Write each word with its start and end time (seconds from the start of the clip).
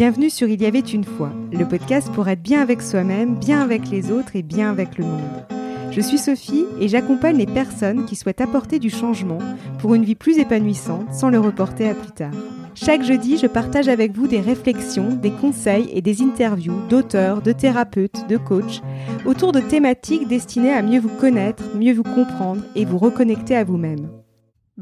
Bienvenue 0.00 0.30
sur 0.30 0.48
Il 0.48 0.62
y 0.62 0.64
avait 0.64 0.78
une 0.78 1.04
fois, 1.04 1.30
le 1.52 1.68
podcast 1.68 2.10
pour 2.14 2.26
être 2.28 2.40
bien 2.40 2.62
avec 2.62 2.80
soi-même, 2.80 3.34
bien 3.34 3.60
avec 3.60 3.90
les 3.90 4.10
autres 4.10 4.34
et 4.34 4.40
bien 4.42 4.70
avec 4.70 4.96
le 4.96 5.04
monde. 5.04 5.44
Je 5.90 6.00
suis 6.00 6.16
Sophie 6.16 6.64
et 6.80 6.88
j'accompagne 6.88 7.36
les 7.36 7.44
personnes 7.44 8.06
qui 8.06 8.16
souhaitent 8.16 8.40
apporter 8.40 8.78
du 8.78 8.88
changement 8.88 9.36
pour 9.78 9.94
une 9.94 10.04
vie 10.06 10.14
plus 10.14 10.38
épanouissante 10.38 11.12
sans 11.12 11.28
le 11.28 11.38
reporter 11.38 11.90
à 11.90 11.94
plus 11.94 12.12
tard. 12.12 12.32
Chaque 12.74 13.02
jeudi, 13.02 13.36
je 13.36 13.46
partage 13.46 13.88
avec 13.88 14.16
vous 14.16 14.26
des 14.26 14.40
réflexions, 14.40 15.10
des 15.16 15.32
conseils 15.32 15.90
et 15.92 16.00
des 16.00 16.22
interviews 16.22 16.80
d'auteurs, 16.88 17.42
de 17.42 17.52
thérapeutes, 17.52 18.26
de 18.26 18.38
coachs 18.38 18.80
autour 19.26 19.52
de 19.52 19.60
thématiques 19.60 20.26
destinées 20.26 20.72
à 20.72 20.80
mieux 20.80 21.00
vous 21.00 21.14
connaître, 21.20 21.76
mieux 21.76 21.92
vous 21.92 22.04
comprendre 22.04 22.62
et 22.74 22.86
vous 22.86 22.96
reconnecter 22.96 23.54
à 23.54 23.64
vous-même. 23.64 24.08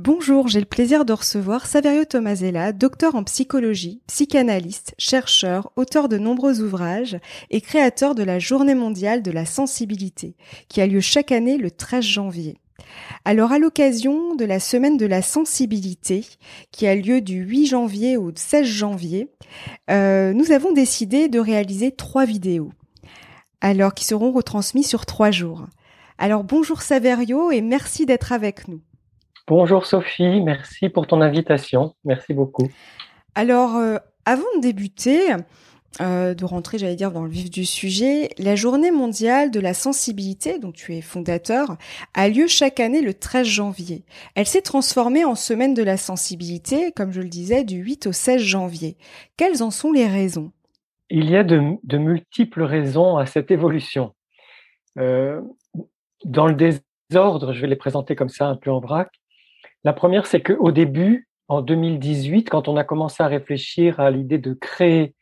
Bonjour, 0.01 0.47
j'ai 0.47 0.61
le 0.61 0.65
plaisir 0.65 1.05
de 1.05 1.13
recevoir 1.13 1.67
Saverio 1.67 2.05
Tomasella, 2.05 2.73
docteur 2.73 3.17
en 3.17 3.25
psychologie, 3.25 4.01
psychanalyste, 4.07 4.95
chercheur, 4.97 5.73
auteur 5.75 6.09
de 6.09 6.19
nombreux 6.19 6.63
ouvrages 6.63 7.19
et 7.51 7.61
créateur 7.61 8.15
de 8.15 8.23
la 8.23 8.39
Journée 8.39 8.77
mondiale 8.77 9.25
de 9.25 9.33
la 9.33 9.45
sensibilité, 9.45 10.37
qui 10.69 10.81
a 10.81 10.87
lieu 10.87 11.01
chaque 11.01 11.33
année 11.33 11.59
le 11.59 11.73
13 11.73 12.05
janvier. 12.05 12.59
Alors 13.25 13.51
à 13.51 13.59
l'occasion 13.59 14.37
de 14.37 14.45
la 14.45 14.61
semaine 14.61 14.99
de 14.99 15.07
la 15.07 15.21
sensibilité, 15.21 16.25
qui 16.71 16.87
a 16.87 16.95
lieu 16.95 17.21
du 17.21 17.43
8 17.43 17.67
janvier 17.67 18.17
au 18.17 18.31
16 18.33 18.65
janvier, 18.65 19.33
euh, 19.91 20.33
nous 20.33 20.53
avons 20.53 20.71
décidé 20.71 21.29
de 21.29 21.41
réaliser 21.41 21.91
trois 21.91 22.25
vidéos, 22.25 22.71
alors 23.61 23.95
qui 23.95 24.05
seront 24.05 24.31
retransmises 24.31 24.87
sur 24.87 25.07
trois 25.07 25.33
jours. 25.33 25.67
Alors 26.19 26.45
bonjour 26.45 26.83
Saverio 26.83 27.51
et 27.51 27.63
merci 27.63 28.07
d'être 28.07 28.31
avec 28.31 28.69
nous. 28.69 28.81
Bonjour 29.49 29.87
Sophie, 29.87 30.43
merci 30.43 30.91
pour 30.91 31.07
ton 31.07 31.23
invitation. 31.23 31.95
Merci 32.05 32.35
beaucoup. 32.35 32.69
Alors, 33.35 33.77
euh, 33.77 33.97
avant 34.27 34.43
de 34.57 34.61
débuter, 34.61 35.21
euh, 36.03 36.35
de 36.35 36.45
rentrer, 36.45 36.77
j'allais 36.77 36.97
dire, 36.97 37.13
dans 37.13 37.25
le 37.25 37.31
vif 37.31 37.49
du 37.49 37.65
sujet, 37.65 38.29
la 38.37 38.57
journée 38.57 38.91
mondiale 38.91 39.51
de 39.51 39.59
la 39.59 39.73
sensibilité, 39.73 40.59
dont 40.59 40.71
tu 40.71 40.95
es 40.95 41.01
fondateur, 41.01 41.79
a 42.13 42.29
lieu 42.29 42.47
chaque 42.47 42.79
année 42.79 43.01
le 43.01 43.15
13 43.15 43.47
janvier. 43.47 44.05
Elle 44.35 44.47
s'est 44.47 44.61
transformée 44.61 45.25
en 45.25 45.35
semaine 45.35 45.73
de 45.73 45.83
la 45.83 45.97
sensibilité, 45.97 46.93
comme 46.93 47.11
je 47.11 47.23
le 47.23 47.31
disais, 47.31 47.65
du 47.65 47.77
8 47.77 48.09
au 48.09 48.13
16 48.13 48.43
janvier. 48.43 48.99
Quelles 49.39 49.63
en 49.63 49.71
sont 49.71 49.93
les 49.93 50.07
raisons? 50.07 50.53
Il 51.09 51.31
y 51.31 51.37
a 51.37 51.43
de, 51.43 51.97
multiples 51.97 52.65
raisons 52.65 53.17
à 53.17 53.25
cette 53.25 53.51
évolution. 53.51 54.13
Euh, 54.99 55.41
dans 56.27 56.47
le 56.47 56.55
désordre, 56.55 57.55
je 57.55 57.63
vais 57.63 57.67
les 57.67 57.77
présenter 57.77 58.15
comme 58.15 58.29
ça, 58.29 58.47
un 58.47 58.57
peu 58.57 58.71
en 58.71 58.81
vrac. 58.81 59.11
La 59.85 59.93
première, 59.93 60.27
c'est 60.27 60.43
qu'au 60.43 60.73
début, 60.73 61.29
en 61.49 61.63
2018, 61.63 62.51
quand 62.51 62.69
on 62.69 62.77
a 62.77 62.85
commencé 62.85 63.23
à 63.23 63.27
réfléchir 63.27 64.01
à 64.01 64.11
l'idée 64.11 64.39
de 64.39 64.53
créer 64.53 65.15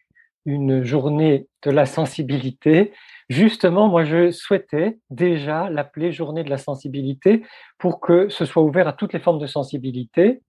une 0.44 0.82
journée 0.82 1.46
de 1.62 1.70
la 1.70 1.86
sensibilité, 1.86 2.92
justement, 3.28 3.88
moi, 3.88 4.04
je 4.04 4.30
souhaitais 4.30 4.98
déjà 5.10 5.68
l'appeler 5.70 6.12
journée 6.12 6.44
de 6.44 6.50
la 6.50 6.58
sensibilité 6.58 7.42
pour 7.78 8.00
que 8.00 8.28
ce 8.28 8.44
soit 8.44 8.62
ouvert 8.62 8.88
à 8.88 8.92
toutes 8.92 9.12
les 9.12 9.20
formes 9.20 9.40
de 9.40 9.46
sensibilité. 9.46 10.40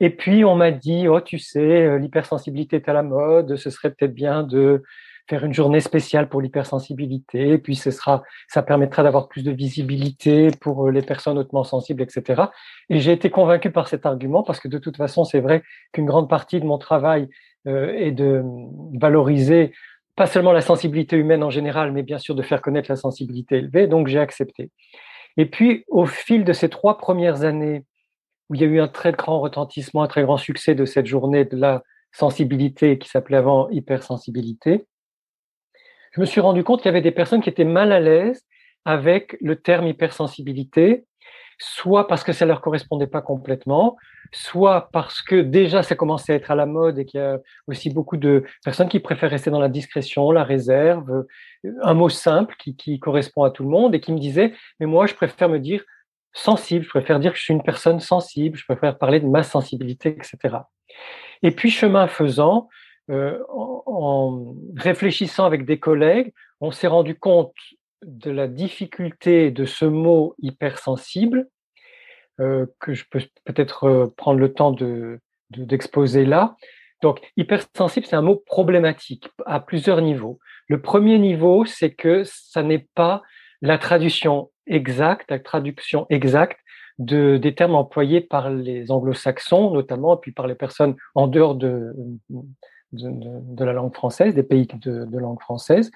Et 0.00 0.10
puis, 0.10 0.44
on 0.44 0.56
m'a 0.56 0.70
dit, 0.70 1.06
oh, 1.08 1.20
tu 1.20 1.38
sais, 1.38 1.98
l'hypersensibilité 1.98 2.76
est 2.76 2.88
à 2.88 2.94
la 2.94 3.02
mode, 3.02 3.56
ce 3.56 3.70
serait 3.70 3.90
peut-être 3.90 4.14
bien 4.14 4.42
de 4.42 4.82
faire 5.30 5.44
une 5.44 5.54
journée 5.54 5.78
spéciale 5.78 6.28
pour 6.28 6.40
l'hypersensibilité, 6.40 7.56
puis 7.58 7.76
ce 7.76 7.92
sera, 7.92 8.24
ça 8.48 8.62
permettra 8.62 9.04
d'avoir 9.04 9.28
plus 9.28 9.44
de 9.44 9.52
visibilité 9.52 10.50
pour 10.60 10.88
euh, 10.88 10.90
les 10.90 11.02
personnes 11.02 11.38
hautement 11.38 11.62
sensibles, 11.62 12.02
etc. 12.02 12.42
Et 12.88 12.98
j'ai 12.98 13.12
été 13.12 13.30
convaincu 13.30 13.70
par 13.70 13.86
cet 13.86 14.06
argument 14.06 14.42
parce 14.42 14.58
que 14.58 14.66
de 14.66 14.78
toute 14.78 14.96
façon, 14.96 15.22
c'est 15.22 15.38
vrai 15.38 15.62
qu'une 15.92 16.04
grande 16.04 16.28
partie 16.28 16.58
de 16.58 16.66
mon 16.66 16.78
travail 16.78 17.28
euh, 17.68 17.92
est 17.94 18.10
de 18.10 18.42
valoriser 18.98 19.72
pas 20.16 20.26
seulement 20.26 20.52
la 20.52 20.62
sensibilité 20.62 21.16
humaine 21.16 21.44
en 21.44 21.50
général, 21.50 21.92
mais 21.92 22.02
bien 22.02 22.18
sûr 22.18 22.34
de 22.34 22.42
faire 22.42 22.60
connaître 22.60 22.90
la 22.90 22.96
sensibilité 22.96 23.58
élevée. 23.58 23.86
Donc 23.86 24.08
j'ai 24.08 24.18
accepté. 24.18 24.70
Et 25.36 25.46
puis 25.46 25.84
au 25.86 26.06
fil 26.06 26.44
de 26.44 26.52
ces 26.52 26.68
trois 26.68 26.98
premières 26.98 27.44
années 27.44 27.84
où 28.48 28.56
il 28.56 28.62
y 28.62 28.64
a 28.64 28.66
eu 28.66 28.80
un 28.80 28.88
très 28.88 29.12
grand 29.12 29.38
retentissement, 29.38 30.02
un 30.02 30.08
très 30.08 30.24
grand 30.24 30.38
succès 30.38 30.74
de 30.74 30.84
cette 30.84 31.06
journée 31.06 31.44
de 31.44 31.56
la 31.56 31.84
sensibilité 32.10 32.98
qui 32.98 33.08
s'appelait 33.08 33.36
avant 33.36 33.68
hypersensibilité, 33.70 34.86
je 36.10 36.20
me 36.20 36.26
suis 36.26 36.40
rendu 36.40 36.64
compte 36.64 36.80
qu'il 36.82 36.88
y 36.88 36.94
avait 36.94 37.00
des 37.00 37.10
personnes 37.10 37.42
qui 37.42 37.48
étaient 37.48 37.64
mal 37.64 37.92
à 37.92 38.00
l'aise 38.00 38.44
avec 38.84 39.36
le 39.40 39.56
terme 39.56 39.86
hypersensibilité, 39.86 41.04
soit 41.58 42.08
parce 42.08 42.24
que 42.24 42.32
ça 42.32 42.46
leur 42.46 42.60
correspondait 42.60 43.06
pas 43.06 43.20
complètement, 43.20 43.96
soit 44.32 44.88
parce 44.92 45.22
que 45.22 45.40
déjà 45.40 45.82
ça 45.82 45.94
commençait 45.94 46.32
à 46.32 46.36
être 46.36 46.50
à 46.50 46.54
la 46.54 46.66
mode 46.66 46.98
et 46.98 47.04
qu'il 47.04 47.20
y 47.20 47.22
a 47.22 47.38
aussi 47.66 47.90
beaucoup 47.90 48.16
de 48.16 48.44
personnes 48.64 48.88
qui 48.88 49.00
préfèrent 49.00 49.30
rester 49.30 49.50
dans 49.50 49.60
la 49.60 49.68
discrétion, 49.68 50.30
la 50.30 50.44
réserve, 50.44 51.26
un 51.82 51.94
mot 51.94 52.08
simple 52.08 52.54
qui, 52.58 52.76
qui 52.76 52.98
correspond 52.98 53.44
à 53.44 53.50
tout 53.50 53.62
le 53.62 53.68
monde 53.68 53.94
et 53.94 54.00
qui 54.00 54.12
me 54.12 54.18
disaient, 54.18 54.54
mais 54.78 54.86
moi 54.86 55.06
je 55.06 55.14
préfère 55.14 55.48
me 55.48 55.58
dire 55.58 55.84
sensible, 56.32 56.84
je 56.84 56.90
préfère 56.90 57.20
dire 57.20 57.32
que 57.32 57.38
je 57.38 57.42
suis 57.42 57.54
une 57.54 57.62
personne 57.62 58.00
sensible, 58.00 58.56
je 58.56 58.64
préfère 58.64 58.96
parler 58.96 59.20
de 59.20 59.26
ma 59.26 59.42
sensibilité, 59.42 60.10
etc. 60.10 60.58
Et 61.42 61.50
puis 61.50 61.70
chemin 61.70 62.06
faisant, 62.06 62.68
euh, 63.10 63.38
en, 63.48 64.54
réfléchissant 64.76 65.44
avec 65.44 65.64
des 65.64 65.78
collègues, 65.78 66.32
on 66.60 66.70
s'est 66.70 66.86
rendu 66.86 67.14
compte 67.18 67.54
de 68.04 68.30
la 68.30 68.48
difficulté 68.48 69.50
de 69.50 69.64
ce 69.64 69.84
mot 69.84 70.34
hypersensible, 70.38 71.48
euh, 72.40 72.66
que 72.78 72.94
je 72.94 73.04
peux 73.10 73.20
peut-être 73.44 73.84
euh, 73.84 74.06
prendre 74.16 74.38
le 74.38 74.52
temps 74.52 74.70
de, 74.70 75.20
d'exposer 75.50 76.24
là. 76.24 76.56
Donc, 77.02 77.20
hypersensible, 77.36 78.06
c'est 78.06 78.16
un 78.16 78.22
mot 78.22 78.36
problématique 78.36 79.28
à 79.46 79.60
plusieurs 79.60 80.02
niveaux. 80.02 80.38
Le 80.68 80.80
premier 80.80 81.18
niveau, 81.18 81.64
c'est 81.64 81.92
que 81.92 82.22
ça 82.24 82.62
n'est 82.62 82.86
pas 82.94 83.22
la 83.62 83.78
traduction 83.78 84.50
exacte, 84.66 85.30
la 85.30 85.38
traduction 85.38 86.06
exacte 86.10 86.58
de, 86.98 87.38
des 87.38 87.54
termes 87.54 87.74
employés 87.74 88.20
par 88.20 88.50
les 88.50 88.90
anglo-saxons, 88.90 89.70
notamment, 89.72 90.16
et 90.16 90.20
puis 90.20 90.32
par 90.32 90.46
les 90.46 90.54
personnes 90.54 90.96
en 91.14 91.26
dehors 91.26 91.54
de, 91.54 91.92
de, 92.92 93.64
la 93.64 93.72
langue 93.72 93.94
française, 93.94 94.34
des 94.34 94.42
pays 94.42 94.66
de, 94.66 95.18
langue 95.18 95.40
française. 95.40 95.90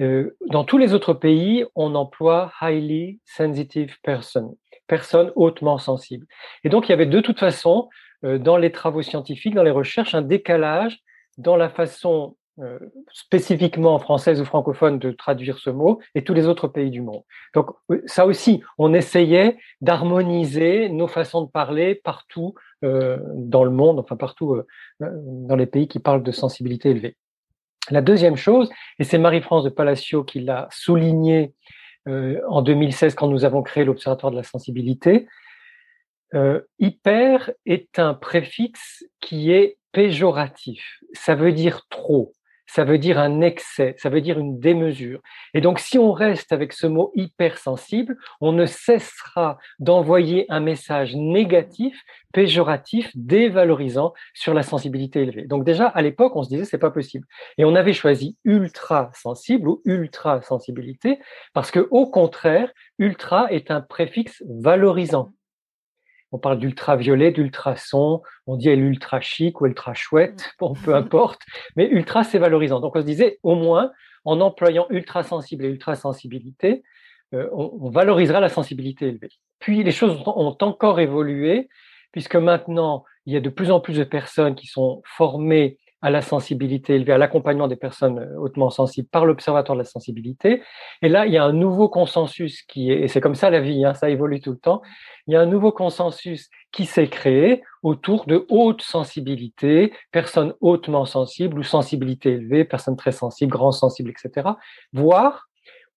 Euh, 0.00 0.36
dans 0.48 0.64
tous 0.64 0.78
les 0.78 0.94
autres 0.94 1.12
pays, 1.12 1.64
on 1.74 1.94
emploie 1.94 2.52
highly 2.60 3.20
sensitive 3.24 3.96
person, 4.02 4.56
personne 4.86 5.32
hautement 5.36 5.78
sensible. 5.78 6.26
Et 6.64 6.68
donc, 6.68 6.88
il 6.88 6.90
y 6.90 6.92
avait 6.92 7.06
de 7.06 7.20
toute 7.20 7.38
façon, 7.38 7.88
euh, 8.24 8.38
dans 8.38 8.56
les 8.56 8.72
travaux 8.72 9.02
scientifiques, 9.02 9.54
dans 9.54 9.62
les 9.62 9.70
recherches, 9.70 10.14
un 10.14 10.22
décalage 10.22 11.00
dans 11.38 11.56
la 11.56 11.68
façon 11.68 12.36
euh, 12.62 12.78
spécifiquement 13.12 13.98
française 13.98 14.40
ou 14.40 14.44
francophone 14.44 14.98
de 14.98 15.12
traduire 15.12 15.58
ce 15.58 15.70
mot 15.70 16.00
et 16.14 16.24
tous 16.24 16.34
les 16.34 16.46
autres 16.46 16.68
pays 16.68 16.90
du 16.90 17.00
monde. 17.00 17.22
Donc 17.54 17.70
ça 18.04 18.26
aussi, 18.26 18.62
on 18.76 18.92
essayait 18.92 19.56
d'harmoniser 19.80 20.90
nos 20.90 21.06
façons 21.06 21.42
de 21.42 21.48
parler 21.48 21.94
partout 21.94 22.54
euh, 22.84 23.18
dans 23.34 23.64
le 23.64 23.70
monde, 23.70 23.98
enfin 23.98 24.16
partout 24.16 24.56
euh, 24.56 24.66
dans 25.00 25.56
les 25.56 25.64
pays 25.66 25.88
qui 25.88 26.00
parlent 26.00 26.22
de 26.22 26.32
sensibilité 26.32 26.90
élevée. 26.90 27.16
La 27.90 28.02
deuxième 28.02 28.36
chose, 28.36 28.68
et 28.98 29.04
c'est 29.04 29.18
Marie-France 29.18 29.64
de 29.64 29.70
Palacio 29.70 30.22
qui 30.22 30.40
l'a 30.40 30.68
souligné 30.70 31.54
en 32.06 32.62
2016 32.62 33.14
quand 33.14 33.28
nous 33.28 33.44
avons 33.44 33.62
créé 33.62 33.84
l'Observatoire 33.84 34.32
de 34.32 34.36
la 34.36 34.42
sensibilité, 34.42 35.26
hyper 36.78 37.50
est 37.66 37.98
un 37.98 38.14
préfixe 38.14 39.04
qui 39.20 39.52
est 39.52 39.76
péjoratif. 39.92 41.00
Ça 41.12 41.34
veut 41.34 41.52
dire 41.52 41.86
trop 41.88 42.32
ça 42.72 42.84
veut 42.84 42.98
dire 42.98 43.18
un 43.18 43.40
excès, 43.40 43.96
ça 43.98 44.10
veut 44.10 44.20
dire 44.20 44.38
une 44.38 44.60
démesure. 44.60 45.20
Et 45.54 45.60
donc, 45.60 45.80
si 45.80 45.98
on 45.98 46.12
reste 46.12 46.52
avec 46.52 46.72
ce 46.72 46.86
mot 46.86 47.10
hypersensible, 47.16 48.16
on 48.40 48.52
ne 48.52 48.64
cessera 48.64 49.58
d'envoyer 49.80 50.46
un 50.50 50.60
message 50.60 51.16
négatif, 51.16 52.00
péjoratif, 52.32 53.10
dévalorisant 53.16 54.14
sur 54.34 54.54
la 54.54 54.62
sensibilité 54.62 55.22
élevée. 55.22 55.46
Donc 55.46 55.64
déjà, 55.64 55.86
à 55.86 56.00
l'époque, 56.00 56.36
on 56.36 56.44
se 56.44 56.48
disait 56.48 56.64
c'est 56.64 56.78
pas 56.78 56.92
possible. 56.92 57.26
Et 57.58 57.64
on 57.64 57.74
avait 57.74 57.92
choisi 57.92 58.36
ultra 58.44 59.10
sensible 59.14 59.68
ou 59.68 59.82
ultra 59.84 60.40
sensibilité 60.40 61.18
parce 61.52 61.72
que, 61.72 61.88
au 61.90 62.08
contraire, 62.08 62.70
ultra 63.00 63.50
est 63.52 63.72
un 63.72 63.80
préfixe 63.80 64.44
valorisant 64.48 65.32
on 66.32 66.38
parle 66.38 66.58
d'ultraviolet, 66.58 67.32
d'ultrason, 67.32 68.22
on 68.46 68.56
dit 68.56 68.68
elle 68.68 68.80
ultra 68.80 69.20
chic 69.20 69.60
ou 69.60 69.66
ultra 69.66 69.94
chouette, 69.94 70.40
mm. 70.40 70.56
bon, 70.60 70.74
peu 70.74 70.94
importe, 70.94 71.42
mais 71.76 71.88
ultra 71.88 72.24
c'est 72.24 72.38
valorisant. 72.38 72.80
Donc 72.80 72.96
on 72.96 73.00
se 73.00 73.06
disait 73.06 73.38
au 73.42 73.54
moins 73.54 73.90
en 74.24 74.40
employant 74.40 74.86
ultra 74.90 75.22
sensible 75.22 75.64
et 75.64 75.68
ultra 75.68 75.96
sensibilité, 75.96 76.82
euh, 77.34 77.48
on, 77.52 77.90
valorisera 77.90 78.40
la 78.40 78.48
sensibilité 78.48 79.08
élevée. 79.08 79.30
Puis 79.60 79.82
les 79.82 79.92
choses 79.92 80.20
ont 80.26 80.56
encore 80.60 81.00
évolué 81.00 81.68
puisque 82.12 82.36
maintenant 82.36 83.04
il 83.26 83.34
y 83.34 83.36
a 83.36 83.40
de 83.40 83.50
plus 83.50 83.70
en 83.70 83.80
plus 83.80 83.96
de 83.96 84.04
personnes 84.04 84.54
qui 84.54 84.66
sont 84.66 85.02
formées 85.04 85.78
à 86.02 86.10
la 86.10 86.22
sensibilité 86.22 86.94
élevée, 86.94 87.12
à 87.12 87.18
l'accompagnement 87.18 87.68
des 87.68 87.76
personnes 87.76 88.18
euh, 88.18 88.38
hautement 88.38 88.70
sensibles 88.70 89.08
par 89.08 89.26
l'Observatoire 89.26 89.76
de 89.76 89.82
la 89.82 89.88
sensibilité. 89.88 90.62
Et 91.02 91.08
là, 91.08 91.26
il 91.26 91.32
y 91.32 91.38
a 91.38 91.44
un 91.44 91.52
nouveau 91.52 91.88
consensus 91.88 92.62
qui 92.62 92.90
est, 92.90 93.00
et 93.00 93.08
c'est 93.08 93.20
comme 93.20 93.34
ça 93.34 93.50
la 93.50 93.60
vie, 93.60 93.84
hein, 93.84 93.94
ça 93.94 94.10
évolue 94.10 94.40
tout 94.40 94.52
le 94.52 94.58
temps, 94.58 94.82
il 95.26 95.34
y 95.34 95.36
a 95.36 95.40
un 95.40 95.46
nouveau 95.46 95.72
consensus 95.72 96.48
qui 96.72 96.86
s'est 96.86 97.08
créé 97.08 97.62
autour 97.82 98.26
de 98.26 98.46
haute 98.48 98.82
sensibilité, 98.82 99.92
personnes 100.12 100.54
hautement 100.60 101.04
sensibles 101.04 101.58
ou 101.58 101.62
sensibilité 101.62 102.32
élevée, 102.32 102.64
personnes 102.64 102.96
très 102.96 103.12
sensibles, 103.12 103.52
grands 103.52 103.72
sensibles, 103.72 104.10
etc., 104.10 104.50
voire 104.92 105.48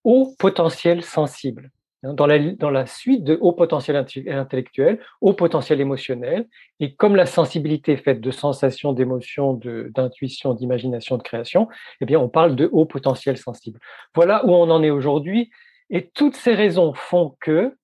haut 0.04 0.34
potentiel 0.38 1.02
sensible. 1.02 1.70
Dans 2.04 2.26
la, 2.26 2.86
suite 2.86 3.24
de 3.24 3.38
haut 3.40 3.52
potentiel 3.52 3.96
intellectuel, 4.28 5.00
haut 5.22 5.32
potentiel 5.32 5.80
émotionnel, 5.80 6.46
et 6.78 6.94
comme 6.94 7.16
la 7.16 7.24
sensibilité 7.24 7.92
est 7.92 8.04
faite 8.04 8.20
de 8.20 8.30
sensations, 8.30 8.92
d'émotions, 8.92 9.54
d'intuition, 9.54 10.52
d'imagination, 10.52 11.16
de 11.16 11.22
création, 11.22 11.66
eh 12.02 12.16
on 12.16 12.28
parle 12.28 12.56
de 12.56 12.68
haut 12.70 12.84
potentiel 12.84 13.38
sensible. 13.38 13.80
Voilà 14.14 14.44
où 14.44 14.50
on 14.50 14.68
en 14.70 14.82
est 14.82 14.90
aujourd'hui, 14.90 15.50
et 15.88 16.10
toutes 16.10 16.36
ces 16.36 16.54
raisons 16.54 16.92
font 16.92 17.36
que, 17.40 17.74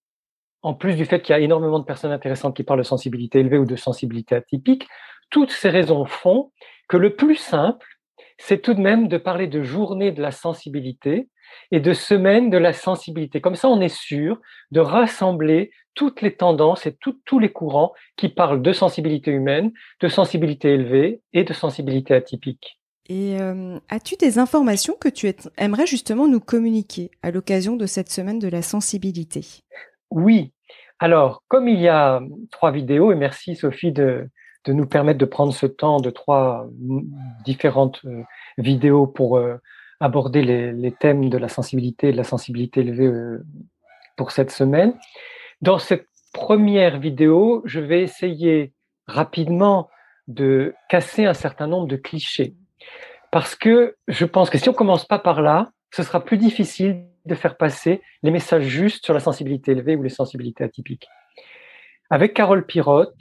en 0.61 0.75
plus 0.75 0.97
du 0.97 1.07
fait 1.07 1.23
qu'il 1.23 1.33
y 1.33 1.37
a 1.37 1.41
énormément 1.41 1.79
de 1.79 1.85
personnes 1.85 2.13
intéressantes 2.13 2.55
qui 2.55 2.63
parlent 2.63 2.81
de 2.81 2.85
sensibilité 2.85 3.41
élevée 3.41 3.57
ou 3.57 3.65
de 3.65 3.77
sensibilité 3.77 4.35
atypique, 4.35 4.87
toutes 5.31 5.51
ces 5.51 5.71
raisons 5.71 6.05
font 6.05 6.53
que 6.89 6.99
le 6.99 7.17
plus 7.17 7.37
simple, 7.37 7.87
c'est 8.37 8.61
tout 8.61 8.75
de 8.75 8.81
même 8.81 9.09
de 9.09 9.17
parler 9.17 9.47
de 9.47 9.63
journée 9.63 10.13
de 10.13 10.21
la 10.21 10.31
sensibilité, 10.31 11.29
et 11.71 11.81
de 11.81 11.93
semaine 11.93 12.51
de 12.51 12.59
la 12.59 12.73
sensibilité. 12.73 13.41
Comme 13.41 13.57
ça, 13.57 13.69
on 13.69 13.81
est 13.81 13.95
sûr 13.95 14.41
de 14.71 14.81
rassembler 14.81 15.71
toutes 15.95 16.23
les 16.23 16.35
tendances 16.35 16.87
et 16.87 16.97
tous 17.25 17.39
les 17.39 17.53
courants 17.53 17.93
qui 18.17 18.29
parlent 18.29 18.63
de 18.63 18.73
sensibilité 18.73 19.31
humaine, 19.31 19.73
de 20.01 20.09
sensibilité 20.09 20.75
élevée 20.75 21.21
et 21.33 21.45
de 21.45 21.53
sensibilité 21.53 22.15
atypique. 22.15 22.81
Et 23.09 23.41
euh, 23.41 23.79
as-tu 23.89 24.15
des 24.17 24.39
informations 24.39 24.95
que 24.95 25.09
tu 25.09 25.33
aimerais 25.59 25.87
justement 25.87 26.29
nous 26.29 26.39
communiquer 26.39 27.11
à 27.23 27.33
l'occasion 27.33 27.75
de 27.77 27.87
cette 27.87 28.09
semaine 28.09 28.39
de 28.39 28.49
la 28.49 28.63
sensibilité? 28.63 29.45
Oui. 30.11 30.53
Alors, 31.01 31.43
comme 31.49 31.67
il 31.67 31.81
y 31.81 31.89
a 31.89 32.23
trois 32.53 32.71
vidéos, 32.71 33.11
et 33.11 33.17
merci 33.17 33.57
Sophie 33.57 33.91
de, 33.91 34.29
de 34.65 34.73
nous 34.73 34.87
permettre 34.87 35.19
de 35.19 35.25
prendre 35.25 35.53
ce 35.53 35.67
temps 35.67 36.01
de 36.01 36.11
trois 36.11 36.69
différentes 37.45 38.01
euh, 38.05 38.23
vidéos 38.59 39.07
pour 39.07 39.39
euh, 39.39 39.57
aborder 40.01 40.43
les, 40.43 40.93
thèmes 40.93 41.29
de 41.29 41.39
la 41.39 41.49
sensibilité 41.49 42.09
et 42.09 42.13
de 42.13 42.17
la 42.17 42.25
sensibilité 42.25 42.81
élevée 42.81 43.07
euh, 43.07 43.45
pour 44.17 44.33
cette 44.33 44.51
semaine. 44.51 44.95
Dans 45.61 45.79
cette 45.79 46.07
première 46.33 46.99
vidéo, 46.99 47.63
je 47.67 47.81
vais 47.81 48.03
essayer 48.03 48.73
rapidement 49.07 49.91
de 50.27 50.75
casser 50.89 51.27
un 51.27 51.35
certain 51.35 51.67
nombre 51.67 51.87
de 51.87 51.97
clichés. 51.97 52.55
Parce 53.31 53.55
que 53.55 53.97
je 54.09 54.25
pense 54.25 54.49
que 54.49 54.59
si 54.59 54.69
on 54.69 54.73
commence 54.73 55.07
pas 55.07 55.19
par 55.19 55.43
là, 55.43 55.71
ce 55.93 56.03
sera 56.03 56.25
plus 56.25 56.39
difficile 56.39 57.05
de 57.27 57.35
faire 57.35 57.57
passer 57.57 58.01
les 58.23 58.31
messages 58.31 58.65
justes 58.65 59.05
sur 59.05 59.13
la 59.13 59.21
sensibilité 59.21 59.73
élevée 59.73 59.97
ou 59.97 60.03
les 60.03 60.09
sensibilités 60.09 60.65
atypiques. 60.65 61.09
Avec 62.09 62.35
Carole 62.35 62.65
Pirotte, 62.65 63.15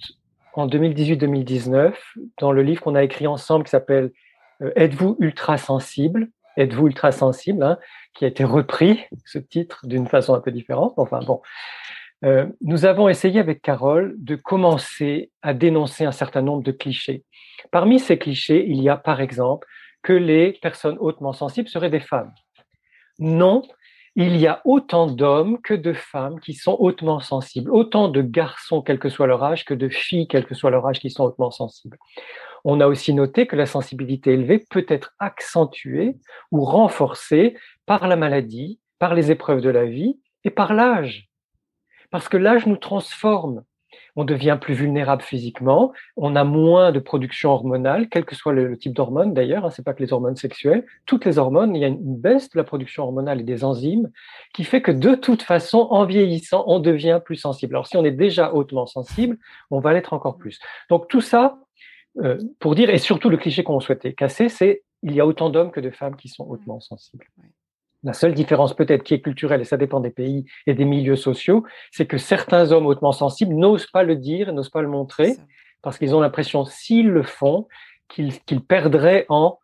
en 0.54 0.68
2018-2019, 0.68 1.94
dans 2.40 2.52
le 2.52 2.64
livre 2.64 2.82
qu'on 2.82 2.96
a 2.96 3.04
écrit 3.04 3.28
ensemble 3.28 3.66
qui 3.66 3.72
s'appelle 3.72 4.12
euh, 4.62 4.72
Êtes-vous 4.76 5.18
ultra 5.20 5.58
sensible? 5.58 6.30
Êtes-vous 6.58 6.88
ultra 6.88 7.12
sensible 7.12 7.64
hein, 7.64 7.78
qui 8.14 8.26
a 8.26 8.28
été 8.28 8.44
repris, 8.44 9.06
ce 9.26 9.40
titre, 9.40 9.80
d'une 9.84 10.08
façon 10.08 10.34
un 10.34 10.42
peu 10.42 10.52
différente? 10.52 10.94
Enfin 10.98 11.20
bon. 11.20 11.42
Euh, 12.26 12.48
nous 12.62 12.86
avons 12.86 13.08
essayé 13.08 13.40
avec 13.40 13.62
Carole 13.62 14.14
de 14.18 14.36
commencer 14.36 15.32
à 15.42 15.54
dénoncer 15.54 16.04
un 16.04 16.12
certain 16.12 16.42
nombre 16.42 16.64
de 16.64 16.72
clichés. 16.72 17.24
Parmi 17.72 18.00
ces 18.00 18.18
clichés, 18.18 18.66
il 18.68 18.82
y 18.82 18.90
a 18.90 18.98
par 18.98 19.22
exemple 19.22 19.68
que 20.04 20.14
les 20.14 20.54
personnes 20.62 20.98
hautement 21.00 21.34
sensibles 21.34 21.70
seraient 21.70 21.90
des 21.90 22.00
femmes. 22.00 22.34
Non, 23.20 23.64
il 24.16 24.36
y 24.38 24.48
a 24.48 24.62
autant 24.66 25.08
d'hommes 25.08 25.62
que 25.62 25.74
de 25.74 25.94
femmes 25.94 26.40
qui 26.40 26.54
sont 26.54 26.76
hautement 26.80 27.20
sensibles, 27.20 27.72
autant 27.72 28.10
de 28.10 28.22
garçons, 28.22 28.82
quel 28.82 29.00
que 29.00 29.10
soit 29.10 29.28
leur 29.28 29.44
âge, 29.44 29.66
que 29.66 29.74
de 29.74 29.88
filles, 29.88 30.28
quel 30.28 30.46
que 30.46 30.56
soit 30.56 30.72
leur 30.72 30.86
âge, 30.88 31.00
qui 31.00 31.10
sont 31.10 31.24
hautement 31.24 31.52
sensibles. 31.52 31.98
On 32.66 32.80
a 32.80 32.88
aussi 32.88 33.14
noté 33.14 33.48
que 33.48 33.56
la 33.56 33.66
sensibilité 33.66 34.34
élevée 34.34 34.66
peut 34.70 34.86
être 34.88 35.14
accentuée 35.20 36.18
ou 36.52 36.64
renforcée 36.64 37.56
par 37.86 38.08
la 38.08 38.16
maladie, 38.16 38.80
par 39.00 39.14
les 39.14 39.32
épreuves 39.32 39.62
de 39.62 39.70
la 39.70 39.86
vie 39.86 40.20
et 40.44 40.50
par 40.50 40.74
l'âge. 40.74 41.30
Parce 42.12 42.30
que 42.30 42.38
l'âge 42.38 42.66
nous 42.66 42.78
transforme. 42.78 43.64
On 44.16 44.24
devient 44.24 44.58
plus 44.60 44.74
vulnérable 44.74 45.22
physiquement, 45.22 45.94
on 46.18 46.36
a 46.36 46.44
moins 46.44 46.92
de 46.92 47.00
production 47.00 47.52
hormonale, 47.52 48.10
quel 48.10 48.26
que 48.26 48.36
soit 48.36 48.54
le, 48.54 48.78
type 48.78 48.94
d'hormone 48.94 49.34
d'ailleurs, 49.34 49.66
hein, 49.66 49.70
c'est 49.70 49.86
pas 49.86 49.94
que 49.94 50.04
les 50.04 50.12
hormones 50.12 50.36
sexuelles, 50.36 50.86
toutes 51.06 51.26
les 51.26 51.38
hormones, 51.38 51.76
il 51.76 51.82
y 51.82 51.86
a 51.86 51.88
une 51.88 52.18
baisse 52.18 52.50
de 52.50 52.58
la 52.58 52.64
production 52.64 53.04
hormonale 53.04 53.40
et 53.40 53.44
des 53.44 53.64
enzymes 53.64 54.10
qui 54.54 54.64
fait 54.64 54.82
que 54.82 54.92
de 54.92 55.16
toute 55.16 55.42
façon, 55.42 55.88
en 55.92 56.06
vieillissant, 56.06 56.64
on 56.68 56.80
devient 56.80 57.22
plus 57.24 57.36
sensible. 57.36 57.76
Alors 57.76 57.88
si 57.88 57.98
on 57.98 58.04
est 58.04 58.12
déjà 58.12 58.54
hautement 58.54 58.88
sensible, 58.88 59.38
on 59.72 59.80
va 59.80 59.94
l'être 59.94 60.14
encore 60.14 60.38
plus. 60.38 60.60
Donc 60.90 61.08
tout 61.08 61.22
ça, 61.22 61.58
euh, 62.24 62.38
pour 62.60 62.76
dire, 62.76 62.90
et 62.90 62.98
surtout 62.98 63.30
le 63.30 63.38
cliché 63.38 63.64
qu'on 63.64 63.80
souhaitait 63.80 64.14
casser, 64.14 64.50
c'est 64.50 64.84
il 65.04 65.14
y 65.14 65.20
a 65.20 65.26
autant 65.26 65.50
d'hommes 65.50 65.72
que 65.72 65.80
de 65.80 65.90
femmes 65.90 66.16
qui 66.16 66.28
sont 66.28 66.46
hautement 66.48 66.80
sensibles. 66.80 67.26
La 68.04 68.14
seule 68.14 68.34
différence 68.34 68.76
peut-être 68.76 69.04
qui 69.04 69.14
est 69.14 69.22
culturelle, 69.22 69.62
et 69.62 69.66
ça 69.66 69.78
dépend 69.78 70.00
des 70.00 70.10
pays 70.10 70.46
et 70.68 70.74
des 70.74 70.86
milieux 70.86 71.16
sociaux, 71.16 71.66
c'est 71.92 72.06
que 72.06 72.18
certains 72.18 72.72
hommes 72.72 72.86
hautement 72.86 73.12
sensibles 73.12 73.54
n'osent 73.56 73.88
pas 73.88 74.04
le 74.04 74.16
dire, 74.16 74.54
n'osent 74.54 74.70
pas 74.70 74.82
le 74.82 74.88
montrer, 74.88 75.36
parce 75.82 75.98
qu'ils 75.98 76.16
ont 76.16 76.22
l'impression, 76.22 76.66
s'ils 76.66 77.10
le 77.10 77.24
font, 77.24 77.68
qu'ils 78.08 78.62
perdraient 78.68 79.26
en, 79.30 79.60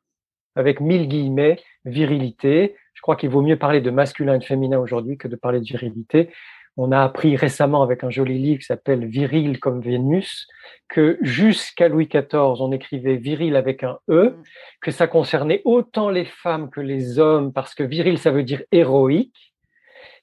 avec 0.55 0.79
mille 0.79 1.07
guillemets, 1.07 1.57
virilité. 1.85 2.75
Je 2.93 3.01
crois 3.01 3.15
qu'il 3.15 3.29
vaut 3.29 3.41
mieux 3.41 3.57
parler 3.57 3.81
de 3.81 3.89
masculin 3.89 4.35
et 4.35 4.39
de 4.39 4.43
féminin 4.43 4.79
aujourd'hui 4.79 5.17
que 5.17 5.27
de 5.27 5.35
parler 5.35 5.59
de 5.59 5.65
virilité. 5.65 6.29
On 6.77 6.91
a 6.91 7.01
appris 7.01 7.35
récemment 7.37 7.83
avec 7.83 8.03
un 8.03 8.09
joli 8.09 8.37
livre 8.37 8.59
qui 8.59 8.65
s'appelle 8.65 9.05
Viril 9.05 9.59
comme 9.59 9.81
Vénus 9.81 10.47
que 10.89 11.17
jusqu'à 11.21 11.87
Louis 11.87 12.07
XIV, 12.07 12.61
on 12.61 12.71
écrivait 12.71 13.15
viril 13.15 13.55
avec 13.55 13.83
un 13.83 13.99
E, 14.09 14.29
mm. 14.29 14.43
que 14.81 14.91
ça 14.91 15.07
concernait 15.07 15.61
autant 15.65 16.09
les 16.09 16.25
femmes 16.25 16.69
que 16.69 16.81
les 16.81 17.19
hommes 17.19 17.53
parce 17.53 17.73
que 17.75 17.83
viril, 17.83 18.17
ça 18.17 18.31
veut 18.31 18.43
dire 18.43 18.63
héroïque. 18.71 19.53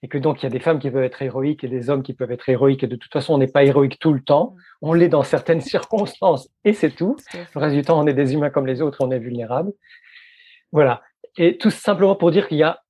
Et 0.05 0.09
que 0.09 0.19
donc 0.19 0.41
il 0.41 0.45
y 0.45 0.47
a 0.47 0.51
des 0.51 0.59
femmes 0.59 0.81
qui 0.81 0.91
peuvent 0.91 1.05
être 1.05 1.23
héroïques 1.23 1.63
et 1.63 1.69
des 1.69 1.89
hommes 1.89 2.03
qui 2.03 2.13
peuvent 2.13 2.33
être 2.33 2.49
héroïques. 2.49 2.83
Et 2.83 2.89
de 2.89 2.97
toute 2.97 3.13
façon, 3.13 3.35
on 3.35 3.39
n'est 3.39 3.47
pas 3.47 3.63
héroïque 3.63 4.01
tout 4.01 4.13
le 4.13 4.21
temps. 4.21 4.55
Mm. 4.55 4.61
On 4.83 4.93
l'est 4.93 5.09
dans 5.09 5.23
certaines 5.23 5.61
circonstances 5.75 6.49
et 6.65 6.73
c'est 6.73 6.91
tout. 6.91 7.17
Le 7.33 7.61
reste 7.61 7.77
du 7.77 7.83
temps, 7.83 8.01
on 8.01 8.07
est 8.07 8.15
des 8.15 8.35
humains 8.35 8.51
comme 8.51 8.67
les 8.67 8.83
autres, 8.83 8.99
on 9.01 9.11
est 9.11 9.19
vulnérable. 9.19 9.73
Voilà. 10.71 11.03
Et 11.37 11.57
tout 11.57 11.71
simplement 11.71 12.15
pour 12.15 12.31
dire 12.31 12.47
qu'il 12.49 12.59
y 12.59 12.63
a 12.63 12.82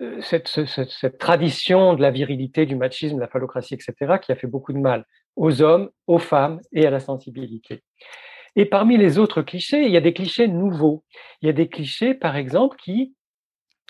euh, 0.00 0.20
cette, 0.20 1.18
tradition 1.18 1.94
de 1.94 2.02
la 2.02 2.10
virilité, 2.10 2.66
du 2.66 2.76
machisme, 2.76 3.16
de 3.16 3.20
la 3.20 3.28
phallocratie, 3.28 3.74
etc., 3.74 4.18
qui 4.22 4.30
a 4.30 4.36
fait 4.36 4.46
beaucoup 4.46 4.72
de 4.72 4.78
mal 4.78 5.04
aux 5.34 5.60
hommes, 5.62 5.90
aux 6.06 6.18
femmes 6.18 6.60
et 6.72 6.86
à 6.86 6.90
la 6.90 7.00
sensibilité. 7.00 7.82
Et 8.54 8.64
parmi 8.64 8.96
les 8.96 9.18
autres 9.18 9.42
clichés, 9.42 9.84
il 9.84 9.90
y 9.90 9.96
a 9.96 10.00
des 10.00 10.12
clichés 10.12 10.48
nouveaux. 10.48 11.04
Il 11.42 11.46
y 11.46 11.48
a 11.48 11.52
des 11.52 11.68
clichés, 11.68 12.14
par 12.14 12.36
exemple, 12.36 12.76
qui 12.76 13.14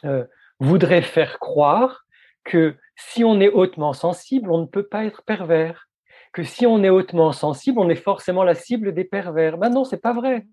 euh, 0.05 0.25
voudraient 0.61 1.03
faire 1.03 1.39
croire 1.39 2.05
que 2.45 2.77
si 2.97 3.25
on 3.25 3.41
est 3.41 3.49
hautement 3.49 3.93
sensible, 3.93 4.51
on 4.51 4.63
ne 4.63 4.67
peut 4.67 4.87
pas 4.87 5.05
être 5.05 5.23
pervers. 5.23 5.89
Que 6.33 6.43
si 6.43 6.67
on 6.67 6.83
est 6.83 6.91
hautement 6.91 7.33
sensible, 7.33 7.79
on 7.81 7.89
est 7.89 7.95
forcément 7.97 8.45
la 8.45 8.55
cible 8.55 8.95
des 8.95 9.05
pervers. 9.05 9.59
Ben 9.59 9.71
non, 9.71 9.85
c'est 9.85 10.03
pas 10.03 10.13
vrai. 10.13 10.47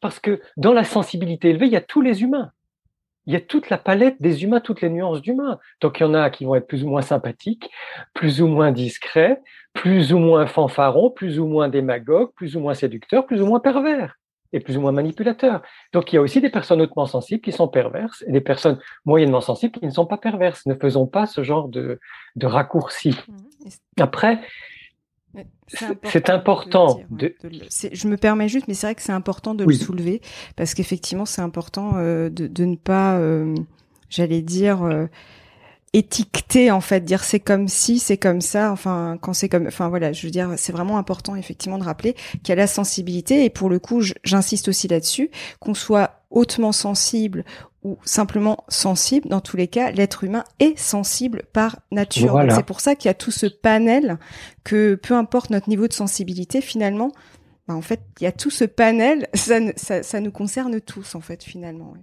Parce 0.00 0.20
que 0.20 0.40
dans 0.56 0.72
la 0.72 0.84
sensibilité 0.84 1.50
élevée, 1.50 1.66
il 1.66 1.72
y 1.72 1.76
a 1.76 1.80
tous 1.80 2.00
les 2.00 2.22
humains 2.22 2.52
il 3.30 3.34
y 3.34 3.36
a 3.36 3.40
toute 3.40 3.70
la 3.70 3.78
palette 3.78 4.20
des 4.20 4.42
humains, 4.42 4.58
toutes 4.58 4.80
les 4.80 4.90
nuances 4.90 5.22
d'humains. 5.22 5.60
Donc 5.80 6.00
il 6.00 6.02
y 6.02 6.06
en 6.06 6.14
a 6.14 6.30
qui 6.30 6.44
vont 6.44 6.56
être 6.56 6.66
plus 6.66 6.82
ou 6.82 6.88
moins 6.88 7.00
sympathiques, 7.00 7.70
plus 8.12 8.42
ou 8.42 8.48
moins 8.48 8.72
discrets, 8.72 9.40
plus 9.72 10.12
ou 10.12 10.18
moins 10.18 10.48
fanfarons, 10.48 11.12
plus 11.12 11.38
ou 11.38 11.46
moins 11.46 11.68
démagogues, 11.68 12.32
plus 12.34 12.56
ou 12.56 12.60
moins 12.60 12.74
séducteurs, 12.74 13.26
plus 13.26 13.40
ou 13.40 13.46
moins 13.46 13.60
pervers 13.60 14.16
et 14.52 14.58
plus 14.58 14.76
ou 14.76 14.80
moins 14.80 14.90
manipulateurs. 14.90 15.62
Donc 15.92 16.12
il 16.12 16.16
y 16.16 16.18
a 16.18 16.22
aussi 16.22 16.40
des 16.40 16.50
personnes 16.50 16.80
hautement 16.80 17.06
sensibles 17.06 17.40
qui 17.40 17.52
sont 17.52 17.68
perverses 17.68 18.24
et 18.26 18.32
des 18.32 18.40
personnes 18.40 18.80
moyennement 19.04 19.40
sensibles 19.40 19.78
qui 19.78 19.86
ne 19.86 19.92
sont 19.92 20.06
pas 20.06 20.18
perverses. 20.18 20.66
Ne 20.66 20.74
faisons 20.74 21.06
pas 21.06 21.26
ce 21.26 21.44
genre 21.44 21.68
de, 21.68 22.00
de 22.34 22.46
raccourci. 22.48 23.10
Mmh. 23.28 24.00
Après, 24.00 24.40
c'est 26.04 26.30
important. 26.30 27.00
de, 27.10 27.34
je 27.40 28.08
me 28.08 28.16
permets 28.16 28.48
juste, 28.48 28.66
mais 28.68 28.74
c'est 28.74 28.86
vrai 28.86 28.94
que 28.94 29.02
c'est 29.02 29.12
important 29.12 29.54
de 29.54 29.64
le 29.64 29.72
soulever 29.72 30.20
parce 30.56 30.74
qu'effectivement, 30.74 31.26
c'est 31.26 31.42
important 31.42 31.92
euh, 31.96 32.28
de, 32.28 32.46
de, 32.46 32.64
ne 32.64 32.76
pas, 32.76 33.18
euh, 33.18 33.54
j'allais 34.08 34.42
dire, 34.42 34.82
euh, 34.82 35.06
étiqueter 35.92 36.70
en 36.70 36.80
fait, 36.80 37.00
dire 37.00 37.24
c'est 37.24 37.40
comme 37.40 37.68
si, 37.68 37.98
c'est 37.98 38.18
comme 38.18 38.40
ça. 38.40 38.72
Enfin, 38.72 39.18
quand 39.20 39.32
c'est 39.32 39.48
comme, 39.48 39.66
enfin 39.66 39.88
voilà, 39.88 40.12
je 40.12 40.26
veux 40.26 40.30
dire, 40.30 40.52
c'est 40.56 40.72
vraiment 40.72 40.98
important 40.98 41.36
effectivement 41.36 41.78
de 41.78 41.84
rappeler 41.84 42.14
qu'il 42.42 42.48
y 42.48 42.52
a 42.52 42.56
la 42.56 42.66
sensibilité 42.66 43.44
et 43.44 43.50
pour 43.50 43.68
le 43.68 43.78
coup, 43.78 44.02
j'insiste 44.24 44.68
aussi 44.68 44.88
là-dessus, 44.88 45.30
qu'on 45.58 45.74
soit 45.74 46.22
hautement 46.30 46.72
sensible 46.72 47.44
ou 47.82 47.98
simplement 48.04 48.64
sensible, 48.68 49.28
dans 49.28 49.40
tous 49.40 49.56
les 49.56 49.68
cas, 49.68 49.90
l'être 49.90 50.24
humain 50.24 50.44
est 50.58 50.78
sensible 50.78 51.44
par 51.52 51.80
nature. 51.90 52.38
C'est 52.50 52.66
pour 52.66 52.80
ça 52.80 52.94
qu'il 52.94 53.08
y 53.08 53.10
a 53.10 53.14
tout 53.14 53.30
ce 53.30 53.46
panel 53.46 54.18
que 54.64 54.96
peu 54.96 55.14
importe 55.14 55.50
notre 55.50 55.68
niveau 55.68 55.88
de 55.88 55.92
sensibilité, 55.92 56.60
finalement, 56.60 57.12
bah, 57.66 57.74
en 57.74 57.80
fait, 57.80 58.00
il 58.20 58.24
y 58.24 58.26
a 58.26 58.32
tout 58.32 58.50
ce 58.50 58.64
panel, 58.64 59.28
ça, 59.34 60.20
nous 60.20 60.30
concerne 60.30 60.80
tous, 60.80 61.14
en 61.14 61.20
fait, 61.20 61.42
finalement. 61.42 61.94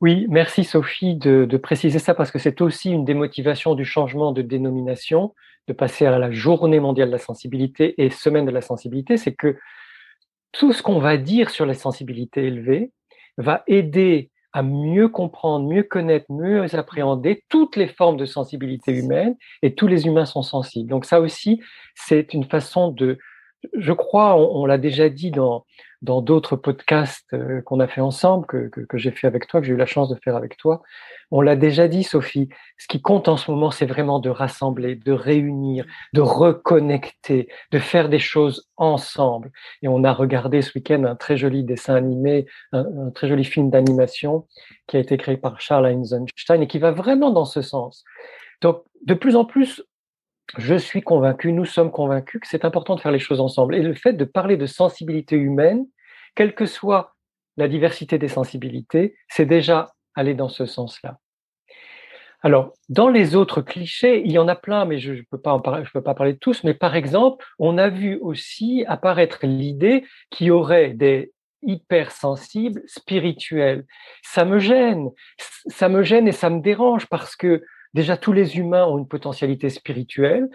Oui, 0.00 0.26
merci 0.30 0.64
Sophie 0.64 1.14
de, 1.14 1.44
de 1.44 1.56
préciser 1.56 1.98
ça 1.98 2.14
parce 2.14 2.30
que 2.30 2.38
c'est 2.38 2.60
aussi 2.60 2.90
une 2.90 3.04
des 3.04 3.14
motivations 3.14 3.74
du 3.74 3.84
changement 3.84 4.32
de 4.32 4.42
dénomination, 4.42 5.34
de 5.68 5.72
passer 5.72 6.06
à 6.06 6.18
la 6.18 6.32
journée 6.32 6.80
mondiale 6.80 7.08
de 7.08 7.12
la 7.12 7.18
sensibilité 7.18 7.94
et 8.02 8.10
semaine 8.10 8.46
de 8.46 8.50
la 8.50 8.62
sensibilité, 8.62 9.16
c'est 9.16 9.34
que 9.34 9.56
tout 10.50 10.72
ce 10.72 10.82
qu'on 10.82 10.98
va 10.98 11.16
dire 11.18 11.50
sur 11.50 11.66
les 11.66 11.74
sensibilités 11.74 12.44
élevées 12.44 12.90
va 13.38 13.62
aider 13.68 14.31
à 14.52 14.62
mieux 14.62 15.08
comprendre, 15.08 15.68
mieux 15.68 15.82
connaître, 15.82 16.26
mieux 16.30 16.74
appréhender 16.74 17.42
toutes 17.48 17.76
les 17.76 17.86
formes 17.86 18.16
de 18.16 18.26
sensibilité 18.26 18.92
humaine 18.92 19.36
et 19.62 19.74
tous 19.74 19.86
les 19.86 20.06
humains 20.06 20.26
sont 20.26 20.42
sensibles. 20.42 20.90
Donc 20.90 21.04
ça 21.04 21.20
aussi, 21.20 21.60
c'est 21.94 22.34
une 22.34 22.44
façon 22.44 22.88
de, 22.88 23.18
je 23.74 23.92
crois, 23.92 24.36
on, 24.36 24.66
l'a 24.66 24.78
déjà 24.78 25.08
dit 25.08 25.30
dans 25.30 25.64
dans 26.02 26.20
d'autres 26.20 26.56
podcasts 26.56 27.32
euh, 27.32 27.62
qu'on 27.62 27.78
a 27.78 27.86
fait 27.86 28.00
ensemble, 28.00 28.44
que, 28.46 28.68
que, 28.68 28.98
j'ai 28.98 29.12
fait 29.12 29.28
avec 29.28 29.46
toi, 29.46 29.60
que 29.60 29.66
j'ai 29.68 29.72
eu 29.72 29.76
la 29.76 29.86
chance 29.86 30.08
de 30.08 30.18
faire 30.22 30.34
avec 30.34 30.56
toi. 30.56 30.82
On 31.30 31.40
l'a 31.40 31.54
déjà 31.54 31.86
dit, 31.86 32.02
Sophie. 32.02 32.48
Ce 32.76 32.88
qui 32.88 33.00
compte 33.00 33.28
en 33.28 33.36
ce 33.36 33.50
moment, 33.52 33.70
c'est 33.70 33.86
vraiment 33.86 34.18
de 34.18 34.28
rassembler, 34.28 34.96
de 34.96 35.12
réunir, 35.12 35.86
de 36.12 36.20
reconnecter, 36.20 37.48
de 37.70 37.78
faire 37.78 38.08
des 38.08 38.18
choses 38.18 38.68
ensemble. 38.76 39.52
Et 39.82 39.88
on 39.88 40.02
a 40.02 40.12
regardé 40.12 40.60
ce 40.60 40.76
week-end 40.76 41.04
un 41.04 41.14
très 41.14 41.36
joli 41.36 41.62
dessin 41.62 41.94
animé, 41.94 42.46
un, 42.72 42.84
un 43.06 43.10
très 43.10 43.28
joli 43.28 43.44
film 43.44 43.70
d'animation 43.70 44.48
qui 44.88 44.96
a 44.96 45.00
été 45.00 45.16
créé 45.16 45.36
par 45.36 45.60
Charles 45.60 45.86
Eisenstein 45.86 46.62
et 46.62 46.66
qui 46.66 46.80
va 46.80 46.90
vraiment 46.90 47.30
dans 47.30 47.44
ce 47.44 47.62
sens. 47.62 48.04
Donc, 48.60 48.82
de 49.06 49.14
plus 49.14 49.36
en 49.36 49.44
plus, 49.44 49.84
je 50.58 50.74
suis 50.74 51.02
convaincu, 51.02 51.52
nous 51.52 51.64
sommes 51.64 51.90
convaincus 51.90 52.40
que 52.40 52.46
c'est 52.46 52.64
important 52.64 52.94
de 52.94 53.00
faire 53.00 53.12
les 53.12 53.18
choses 53.18 53.40
ensemble. 53.40 53.74
Et 53.74 53.82
le 53.82 53.94
fait 53.94 54.12
de 54.12 54.24
parler 54.24 54.56
de 54.56 54.66
sensibilité 54.66 55.36
humaine, 55.36 55.86
quelle 56.34 56.54
que 56.54 56.66
soit 56.66 57.14
la 57.56 57.68
diversité 57.68 58.18
des 58.18 58.28
sensibilités, 58.28 59.16
c'est 59.28 59.46
déjà 59.46 59.92
aller 60.14 60.34
dans 60.34 60.48
ce 60.48 60.66
sens-là. 60.66 61.18
Alors, 62.44 62.72
dans 62.88 63.08
les 63.08 63.36
autres 63.36 63.62
clichés, 63.62 64.22
il 64.24 64.32
y 64.32 64.38
en 64.38 64.48
a 64.48 64.56
plein, 64.56 64.84
mais 64.84 64.98
je 64.98 65.12
ne 65.12 65.22
peux, 65.30 65.38
peux 65.38 66.02
pas 66.02 66.14
parler 66.14 66.32
de 66.32 66.38
tous, 66.38 66.64
mais 66.64 66.74
par 66.74 66.96
exemple, 66.96 67.46
on 67.58 67.78
a 67.78 67.88
vu 67.88 68.18
aussi 68.20 68.84
apparaître 68.88 69.46
l'idée 69.46 70.04
qu'il 70.30 70.48
y 70.48 70.50
aurait 70.50 70.90
des 70.90 71.32
hypersensibles 71.62 72.82
spirituels. 72.86 73.86
Ça 74.24 74.44
me 74.44 74.58
gêne, 74.58 75.10
ça 75.68 75.88
me 75.88 76.02
gêne 76.02 76.26
et 76.26 76.32
ça 76.32 76.50
me 76.50 76.60
dérange 76.60 77.06
parce 77.06 77.36
que 77.36 77.62
Déjà, 77.94 78.16
tous 78.16 78.32
les 78.32 78.56
humains 78.56 78.86
ont 78.86 78.98
une 78.98 79.08
potentialité 79.08 79.68
spirituelle. 79.68 80.48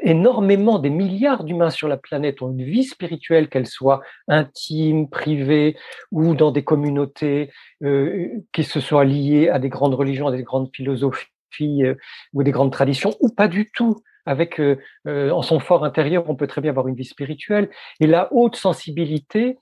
Énormément, 0.00 0.78
des 0.78 0.90
milliards 0.90 1.44
d'humains 1.44 1.70
sur 1.70 1.88
la 1.88 1.96
planète 1.96 2.42
ont 2.42 2.50
une 2.50 2.64
vie 2.64 2.84
spirituelle, 2.84 3.48
qu'elle 3.48 3.66
soit 3.66 4.00
intime, 4.28 5.08
privée 5.08 5.76
ou 6.10 6.34
dans 6.34 6.50
des 6.50 6.64
communautés 6.64 7.50
euh, 7.82 8.28
qui 8.52 8.64
se 8.64 8.80
soient 8.80 9.04
liées 9.04 9.48
à 9.48 9.58
des 9.58 9.68
grandes 9.68 9.94
religions, 9.94 10.26
à 10.26 10.32
des 10.32 10.42
grandes 10.42 10.70
philosophies 10.74 11.28
euh, 11.62 11.94
ou 12.32 12.42
des 12.42 12.50
grandes 12.50 12.72
traditions, 12.72 13.14
ou 13.20 13.28
pas 13.28 13.48
du 13.48 13.70
tout. 13.70 14.02
Avec 14.26 14.58
euh, 14.58 14.78
euh, 15.06 15.30
en 15.30 15.42
son 15.42 15.60
fort 15.60 15.84
intérieur, 15.84 16.24
on 16.28 16.34
peut 16.34 16.46
très 16.46 16.62
bien 16.62 16.70
avoir 16.70 16.88
une 16.88 16.94
vie 16.94 17.04
spirituelle. 17.04 17.68
Et 18.00 18.06
la 18.06 18.32
haute 18.32 18.56
sensibilité, 18.56 19.58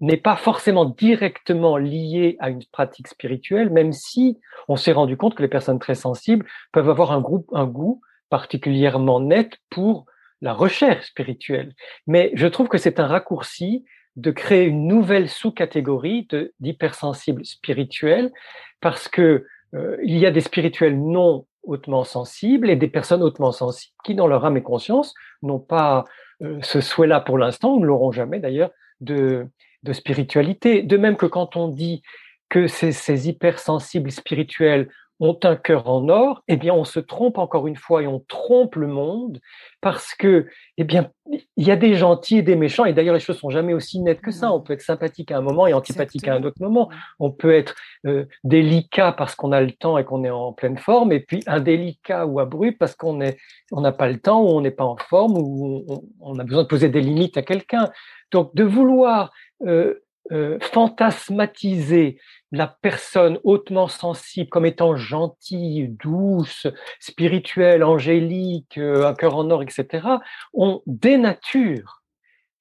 n'est 0.00 0.16
pas 0.16 0.36
forcément 0.36 0.84
directement 0.84 1.76
lié 1.76 2.36
à 2.40 2.50
une 2.50 2.64
pratique 2.64 3.08
spirituelle, 3.08 3.70
même 3.70 3.92
si 3.92 4.38
on 4.68 4.76
s'est 4.76 4.92
rendu 4.92 5.16
compte 5.16 5.34
que 5.34 5.42
les 5.42 5.48
personnes 5.48 5.78
très 5.78 5.94
sensibles 5.94 6.46
peuvent 6.72 6.90
avoir 6.90 7.12
un, 7.12 7.20
groupe, 7.20 7.48
un 7.52 7.66
goût 7.66 8.00
particulièrement 8.30 9.20
net 9.20 9.58
pour 9.70 10.06
la 10.40 10.52
recherche 10.52 11.06
spirituelle. 11.06 11.74
Mais 12.06 12.30
je 12.34 12.46
trouve 12.46 12.68
que 12.68 12.78
c'est 12.78 13.00
un 13.00 13.06
raccourci 13.06 13.84
de 14.16 14.30
créer 14.30 14.64
une 14.64 14.86
nouvelle 14.86 15.28
sous-catégorie 15.28 16.28
d'hypersensibles 16.60 17.44
spirituels 17.44 18.32
parce 18.80 19.08
que 19.08 19.46
euh, 19.74 19.96
il 20.04 20.18
y 20.18 20.26
a 20.26 20.30
des 20.30 20.40
spirituels 20.40 21.00
non 21.00 21.46
hautement 21.64 22.04
sensibles 22.04 22.70
et 22.70 22.76
des 22.76 22.88
personnes 22.88 23.22
hautement 23.22 23.52
sensibles 23.52 23.94
qui, 24.04 24.14
dans 24.14 24.26
leur 24.26 24.44
âme 24.44 24.56
et 24.56 24.62
conscience, 24.62 25.14
n'ont 25.42 25.58
pas 25.58 26.04
euh, 26.42 26.58
ce 26.62 26.80
souhait-là 26.80 27.20
pour 27.20 27.38
l'instant, 27.38 27.74
ou 27.74 27.80
ne 27.80 27.86
l'auront 27.86 28.12
jamais 28.12 28.38
d'ailleurs, 28.38 28.70
de, 29.00 29.48
spiritualité. 29.92 30.82
De 30.82 30.96
même 30.96 31.16
que 31.16 31.26
quand 31.26 31.56
on 31.56 31.68
dit 31.68 32.02
que 32.48 32.66
ces, 32.66 32.92
ces 32.92 33.28
hypersensibles 33.28 34.10
spirituels 34.10 34.88
ont 35.20 35.38
un 35.44 35.56
cœur 35.56 35.88
en 35.88 36.08
or, 36.08 36.42
eh 36.48 36.56
bien, 36.56 36.74
on 36.74 36.84
se 36.84 36.98
trompe 36.98 37.38
encore 37.38 37.66
une 37.66 37.76
fois 37.76 38.02
et 38.02 38.06
on 38.06 38.20
trompe 38.26 38.76
le 38.76 38.88
monde 38.88 39.40
parce 39.80 40.14
que, 40.14 40.46
eh 40.76 40.84
bien, 40.84 41.10
il 41.56 41.66
y 41.66 41.70
a 41.70 41.76
des 41.76 41.94
gentils 41.94 42.38
et 42.38 42.42
des 42.42 42.56
méchants. 42.56 42.84
Et 42.84 42.92
d'ailleurs, 42.92 43.14
les 43.14 43.20
choses 43.20 43.38
sont 43.38 43.50
jamais 43.50 43.74
aussi 43.74 44.00
nettes 44.00 44.20
que 44.20 44.32
ça. 44.32 44.52
On 44.52 44.60
peut 44.60 44.72
être 44.72 44.82
sympathique 44.82 45.30
à 45.30 45.38
un 45.38 45.40
moment 45.40 45.66
et 45.66 45.72
antipathique 45.72 46.26
à 46.26 46.34
un 46.34 46.42
autre 46.42 46.60
moment. 46.60 46.90
On 47.20 47.30
peut 47.30 47.54
être 47.54 47.74
euh, 48.06 48.24
délicat 48.42 49.12
parce 49.12 49.34
qu'on 49.34 49.52
a 49.52 49.60
le 49.60 49.70
temps 49.70 49.98
et 49.98 50.04
qu'on 50.04 50.24
est 50.24 50.30
en 50.30 50.52
pleine 50.52 50.78
forme, 50.78 51.12
et 51.12 51.20
puis 51.20 51.42
indélicat 51.46 52.26
ou 52.26 52.40
abrupt 52.40 52.78
parce 52.78 52.94
qu'on 52.94 53.20
est, 53.20 53.38
on 53.72 53.80
n'a 53.80 53.92
pas 53.92 54.08
le 54.08 54.18
temps 54.18 54.42
ou 54.42 54.48
on 54.48 54.60
n'est 54.60 54.70
pas 54.70 54.84
en 54.84 54.96
forme 54.96 55.38
ou 55.38 55.84
on, 56.20 56.38
a 56.38 56.44
besoin 56.44 56.64
de 56.64 56.68
poser 56.68 56.88
des 56.88 57.00
limites 57.00 57.36
à 57.36 57.42
quelqu'un. 57.42 57.90
Donc, 58.32 58.54
de 58.54 58.64
vouloir 58.64 59.32
euh, 59.66 60.03
euh, 60.32 60.58
fantasmatiser 60.60 62.18
la 62.50 62.66
personne 62.66 63.38
hautement 63.44 63.88
sensible 63.88 64.48
comme 64.48 64.64
étant 64.64 64.96
gentille, 64.96 65.88
douce, 65.88 66.66
spirituelle, 66.98 67.84
angélique, 67.84 68.78
euh, 68.78 69.06
un 69.06 69.14
cœur 69.14 69.36
en 69.36 69.50
or, 69.50 69.62
etc., 69.62 70.06
on 70.52 70.82
dénature 70.86 72.02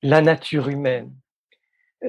la 0.01 0.21
nature 0.21 0.67
humaine. 0.67 1.13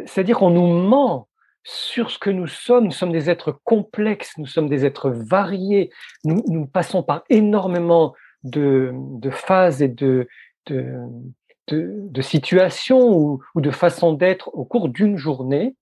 C'est-à-dire 0.07 0.39
qu'on 0.39 0.51
nous 0.51 0.67
ment 0.67 1.29
sur 1.65 2.11
ce 2.11 2.19
que 2.19 2.31
nous 2.31 2.47
sommes. 2.47 2.85
Nous 2.85 2.91
sommes 2.91 3.13
des 3.13 3.31
êtres 3.31 3.53
complexes, 3.65 4.37
nous 4.39 4.47
sommes 4.47 4.69
des 4.69 4.85
êtres 4.85 5.11
variés. 5.11 5.91
Nous, 6.25 6.67
passons 6.67 7.03
par 7.03 7.25
énormément 7.31 8.15
de, 8.43 8.93
phases 9.31 9.83
et 9.83 9.89
de, 9.89 10.29
situations 12.21 13.09
ou, 13.17 13.43
ou 13.55 13.61
de 13.61 13.71
façons 13.71 14.13
d'être 14.13 14.49
au 14.55 14.65
cours 14.65 14.89
d'une 14.89 15.17
journée. 15.17 15.77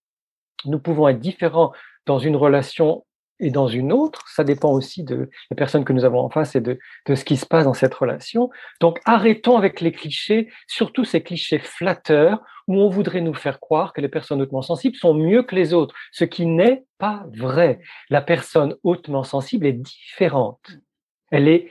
Nous 0.65 0.79
pouvons 0.79 1.09
être 1.09 1.21
différents 1.21 1.73
dans 2.07 2.19
une 2.19 2.37
relation 2.37 3.05
et 3.41 3.51
dans 3.51 3.67
une 3.67 3.93
autre. 3.93 4.25
Ça 4.29 4.45
dépend 4.45 4.73
aussi 4.73 5.03
de 5.03 5.29
la 5.51 5.57
personne 5.57 5.85
que 5.85 5.93
nous 5.93 6.05
avons 6.05 6.21
en 6.21 6.31
face 6.31 6.55
et 6.57 6.61
de, 6.61 6.79
de 7.07 7.15
ce 7.15 7.25
qui 7.25 7.37
se 7.37 7.45
passe 7.45 7.65
dans 7.65 7.75
cette 7.75 7.95
relation. 7.95 8.51
Donc 8.81 9.01
arrêtons 9.05 9.57
avec 9.57 9.81
les 9.81 9.93
clichés, 9.93 10.49
surtout 10.67 11.05
ces 11.05 11.23
clichés 11.23 11.59
flatteurs 11.59 12.41
où 12.69 12.77
on 12.77 12.89
voudrait 12.89 13.21
nous 13.21 13.35
faire 13.35 13.61
croire 13.61 13.93
que 13.93 14.01
les 14.01 14.09
personnes 14.09 14.41
hautement 14.41 14.63
sensibles 14.63 14.97
sont 14.97 15.15
mieux 15.15 15.43
que 15.43 15.55
les 15.55 15.75
autres, 15.75 15.95
ce 16.13 16.25
qui 16.25 16.47
n'est 16.47 16.85
pas 16.99 17.27
vrai. 17.35 17.81
La 18.09 18.23
personne 18.23 18.77
hautement 18.85 19.25
sensible 19.25 19.67
est 19.67 19.73
différente. 19.73 20.71
Elle 21.31 21.49
est, 21.49 21.71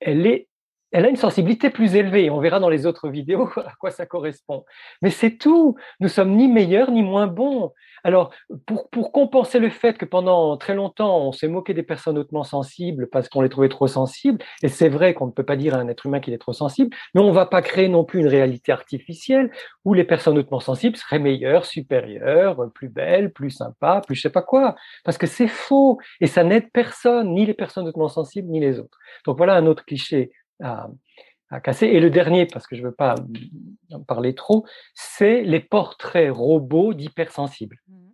elle 0.00 0.26
est 0.26 0.47
elle 0.92 1.04
a 1.04 1.08
une 1.08 1.16
sensibilité 1.16 1.70
plus 1.70 1.96
élevée. 1.96 2.30
On 2.30 2.40
verra 2.40 2.60
dans 2.60 2.68
les 2.68 2.86
autres 2.86 3.08
vidéos 3.08 3.48
à 3.56 3.74
quoi 3.78 3.90
ça 3.90 4.06
correspond. 4.06 4.64
Mais 5.02 5.10
c'est 5.10 5.36
tout. 5.36 5.76
Nous 6.00 6.08
sommes 6.08 6.34
ni 6.36 6.48
meilleurs 6.48 6.90
ni 6.90 7.02
moins 7.02 7.26
bons. 7.26 7.72
Alors, 8.04 8.30
pour, 8.66 9.12
compenser 9.12 9.58
le 9.58 9.70
fait 9.70 9.98
que 9.98 10.04
pendant 10.04 10.56
très 10.56 10.74
longtemps, 10.74 11.26
on 11.26 11.32
s'est 11.32 11.48
moqué 11.48 11.74
des 11.74 11.82
personnes 11.82 12.16
hautement 12.18 12.44
sensibles 12.44 13.08
parce 13.10 13.28
qu'on 13.28 13.40
les 13.40 13.48
trouvait 13.48 13.68
trop 13.68 13.86
sensibles, 13.86 14.42
et 14.62 14.68
c'est 14.68 14.88
vrai 14.88 15.14
qu'on 15.14 15.26
ne 15.26 15.32
peut 15.32 15.42
pas 15.42 15.56
dire 15.56 15.74
à 15.74 15.78
un 15.78 15.88
être 15.88 16.06
humain 16.06 16.20
qu'il 16.20 16.32
est 16.32 16.38
trop 16.38 16.52
sensible, 16.52 16.94
mais 17.14 17.20
on 17.20 17.28
ne 17.28 17.32
va 17.32 17.46
pas 17.46 17.62
créer 17.62 17.88
non 17.88 18.04
plus 18.04 18.20
une 18.20 18.28
réalité 18.28 18.70
artificielle 18.70 19.50
où 19.84 19.94
les 19.94 20.04
personnes 20.04 20.38
hautement 20.38 20.60
sensibles 20.60 20.96
seraient 20.96 21.18
meilleures, 21.18 21.64
supérieures, 21.64 22.70
plus 22.74 22.88
belles, 22.88 23.32
plus 23.32 23.50
sympas, 23.50 24.00
plus 24.02 24.14
je 24.14 24.22
sais 24.22 24.30
pas 24.30 24.42
quoi. 24.42 24.76
Parce 25.04 25.18
que 25.18 25.26
c'est 25.26 25.48
faux. 25.48 25.98
Et 26.20 26.26
ça 26.26 26.44
n'aide 26.44 26.70
personne, 26.72 27.34
ni 27.34 27.46
les 27.46 27.54
personnes 27.54 27.88
hautement 27.88 28.08
sensibles, 28.08 28.48
ni 28.48 28.60
les 28.60 28.78
autres. 28.78 28.98
Donc 29.24 29.36
voilà 29.38 29.54
un 29.54 29.66
autre 29.66 29.84
cliché 29.84 30.30
à, 30.62 30.88
casser. 31.62 31.86
Et 31.86 32.00
le 32.00 32.10
dernier, 32.10 32.46
parce 32.46 32.66
que 32.66 32.76
je 32.76 32.82
ne 32.82 32.88
veux 32.88 32.94
pas 32.94 33.14
en 33.92 34.00
parler 34.00 34.34
trop, 34.34 34.66
c'est 34.94 35.42
les 35.42 35.60
portraits 35.60 36.30
robots 36.30 36.92
d'hypersensibles. 36.92 37.78
Mmh. 37.88 38.08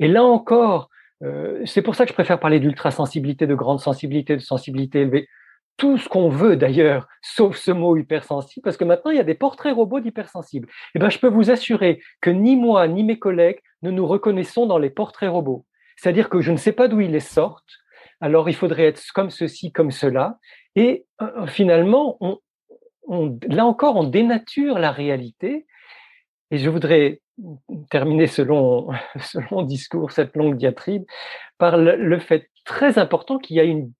Et 0.00 0.08
là 0.08 0.22
encore, 0.22 0.90
euh, 1.22 1.60
c'est 1.64 1.82
pour 1.82 1.94
ça 1.94 2.04
que 2.04 2.10
je 2.10 2.14
préfère 2.14 2.38
parler 2.38 2.60
d'ultrasensibilité, 2.60 3.46
de 3.46 3.54
grande 3.54 3.80
sensibilité, 3.80 4.36
de 4.36 4.42
sensibilité 4.42 5.00
élevée. 5.00 5.28
Tout 5.76 5.96
ce 5.96 6.08
qu'on 6.08 6.28
veut 6.28 6.56
d'ailleurs, 6.56 7.06
sauf 7.22 7.56
ce 7.56 7.70
mot 7.70 7.96
hypersensible, 7.96 8.64
parce 8.64 8.76
que 8.76 8.84
maintenant 8.84 9.12
il 9.12 9.16
y 9.16 9.20
a 9.20 9.24
des 9.24 9.34
portraits 9.34 9.74
robots 9.74 10.00
d'hypersensibles. 10.00 10.68
Et 10.68 10.72
eh 10.96 10.98
ben, 10.98 11.08
je 11.08 11.18
peux 11.18 11.28
vous 11.28 11.50
assurer 11.50 12.00
que 12.20 12.30
ni 12.30 12.56
moi 12.56 12.88
ni 12.88 13.04
mes 13.04 13.18
collègues 13.18 13.60
ne 13.82 13.90
nous 13.90 14.06
reconnaissons 14.06 14.66
dans 14.66 14.78
les 14.78 14.90
portraits 14.90 15.30
robots. 15.30 15.64
C'est-à-dire 15.96 16.28
que 16.28 16.40
je 16.40 16.50
ne 16.52 16.56
sais 16.56 16.72
pas 16.72 16.88
d'où 16.88 17.00
ils 17.00 17.10
les 17.10 17.20
sortent. 17.20 17.78
Alors 18.20 18.48
il 18.48 18.54
faudrait 18.54 18.86
être 18.86 19.02
comme 19.14 19.30
ceci, 19.30 19.70
comme 19.70 19.92
cela. 19.92 20.38
Et 20.78 21.06
euh, 21.20 21.48
finalement, 21.48 22.18
on, 22.20 22.38
là 23.48 23.66
encore, 23.66 23.96
on 23.96 24.04
dénature 24.04 24.78
la 24.78 24.92
réalité. 24.92 25.66
Et 26.52 26.58
je 26.58 26.70
voudrais 26.70 27.20
terminer 27.90 28.28
ce 28.28 28.42
long, 28.42 28.92
discours, 29.64 30.12
cette 30.12 30.36
longue 30.36 30.56
diatribe, 30.56 31.02
par 31.58 31.76
le, 31.78 32.18
fait 32.20 32.48
très 32.64 32.96
important 32.96 33.38
qu'il 33.38 33.56
y 33.56 33.60
a 33.60 33.64
une 33.64 33.92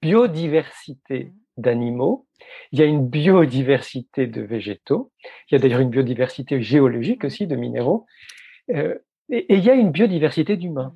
biodiversité 0.00 1.32
d'animaux, 1.58 2.26
il 2.72 2.78
y 2.78 2.82
a 2.82 2.86
une 2.86 3.06
biodiversité 3.06 4.26
de 4.26 4.40
végétaux, 4.40 5.12
il 5.50 5.54
y 5.54 5.56
a 5.56 5.58
d'ailleurs 5.58 5.80
une 5.80 5.90
biodiversité 5.90 6.62
géologique 6.62 7.24
aussi 7.24 7.46
de 7.46 7.56
minéraux, 7.56 8.06
euh, 8.70 8.94
et, 9.28 9.52
et, 9.52 9.56
il 9.56 9.64
y 9.64 9.70
a 9.70 9.74
une 9.74 9.90
biodiversité 9.90 10.56
d'humains. 10.56 10.94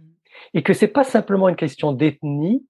Et 0.55 0.63
que 0.63 0.73
c'est 0.73 0.89
pas 0.89 1.05
simplement 1.05 1.51
une 1.51 1.57
question 1.57 1.93
d'ethnie, 1.93 2.67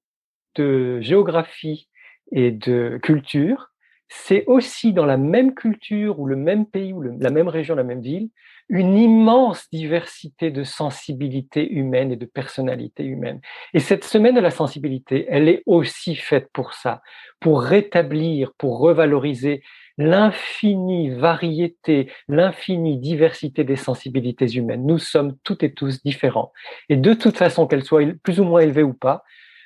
de 0.57 1.01
géographie 1.01 1.89
et 2.33 2.51
de 2.51 2.99
culture, 3.03 3.71
c'est 4.09 4.45
aussi 4.47 4.93
dans 4.93 5.07
la 5.07 5.17
même 5.17 5.55
culture 5.55 6.21
ou 6.21 6.27
le 6.27 6.37
même 6.37 6.67
pays 6.67 6.93
ou 6.93 7.03
la 7.03 7.31
même 7.31 7.49
région, 7.49 7.75
la 7.75 7.83
même 7.83 8.01
ville, 8.01 8.31
une 8.69 8.97
immense 8.97 9.69
diversité 9.71 10.51
de 10.51 10.65
sensibilités 10.65 11.73
humaines 11.73 12.13
et 12.13 12.17
de 12.17 12.27
personnalités 12.27 13.05
humaines. 13.05 13.41
Et 13.75 13.81
cette 13.81 14.05
semaine 14.05 14.35
de 14.35 14.41
la 14.41 14.51
sensibilité, 14.51 15.27
elle 15.29 15.49
est 15.49 15.63
aussi 15.67 16.17
faite 16.17 16.49
pour 16.53 16.73
ça, 16.75 17.01
pour 17.41 17.63
rétablir, 17.63 18.53
pour 18.59 18.79
revaloriser 18.79 19.63
l'infinie 19.99 21.11
variété, 21.11 22.11
l'infinie 22.29 22.99
diversité 22.99 23.65
des 23.65 23.77
sensibilités 23.77 24.51
humaines. 24.53 24.85
Nous 24.85 24.99
sommes 24.99 25.37
toutes 25.43 25.63
et 25.63 25.73
tous 25.73 26.03
différents. 26.03 26.53
Et 26.89 26.97
de 26.97 27.15
toute 27.15 27.37
façon, 27.37 27.67
qu'elles 27.67 27.85
soient 27.85 28.03
plus 28.23 28.41
ou 28.41 28.45
moins 28.45 28.61
élevées 28.61 28.83
ou 28.83 28.95
pas, 28.95 29.23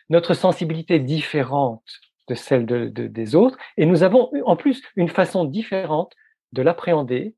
notre 0.09 0.35
sensibilité 0.35 0.97
est 0.97 1.01
différente 1.01 2.01
de 2.31 2.35
celle 2.37 2.65
de, 2.65 2.87
des 2.87 3.35
autres. 3.35 3.59
Et 3.77 3.85
nous 3.85 4.05
avons 4.05 4.31
en 4.45 4.57
plus 4.57 4.83
une 4.95 5.09
façon 5.09 5.45
différente 5.45 6.15
de 6.53 6.63
l'appréhender, 6.63 7.35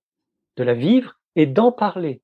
de 0.56 0.64
la 0.64 0.74
vivre 0.74 1.18
et 1.34 1.46
d'en 1.46 1.72
parler. 1.72 2.22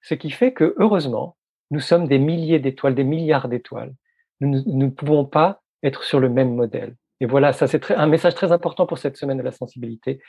Ce 0.00 0.14
qui 0.14 0.30
fait 0.30 0.52
que, 0.52 0.74
heureusement, 0.78 1.36
nous 1.70 1.80
sommes 1.80 2.06
des 2.06 2.18
milliers 2.18 2.60
d'étoiles, 2.60 2.94
des 2.94 3.04
milliards 3.04 3.48
d'étoiles. 3.48 3.94
Nous, 4.40 4.62
ne 4.64 4.88
pouvons 4.88 5.24
pas 5.24 5.62
être 5.82 6.04
sur 6.04 6.20
le 6.20 6.28
même 6.28 6.54
modèle. 6.54 6.96
Et 7.20 7.26
voilà, 7.26 7.52
ça 7.52 7.66
c'est 7.66 7.90
un 7.90 8.06
message 8.06 8.34
très 8.34 8.52
important 8.52 8.86
pour 8.86 8.98
cette 8.98 9.16
semaine 9.16 9.38
de 9.38 9.42
la 9.42 9.52
sensibilité. 9.52 10.20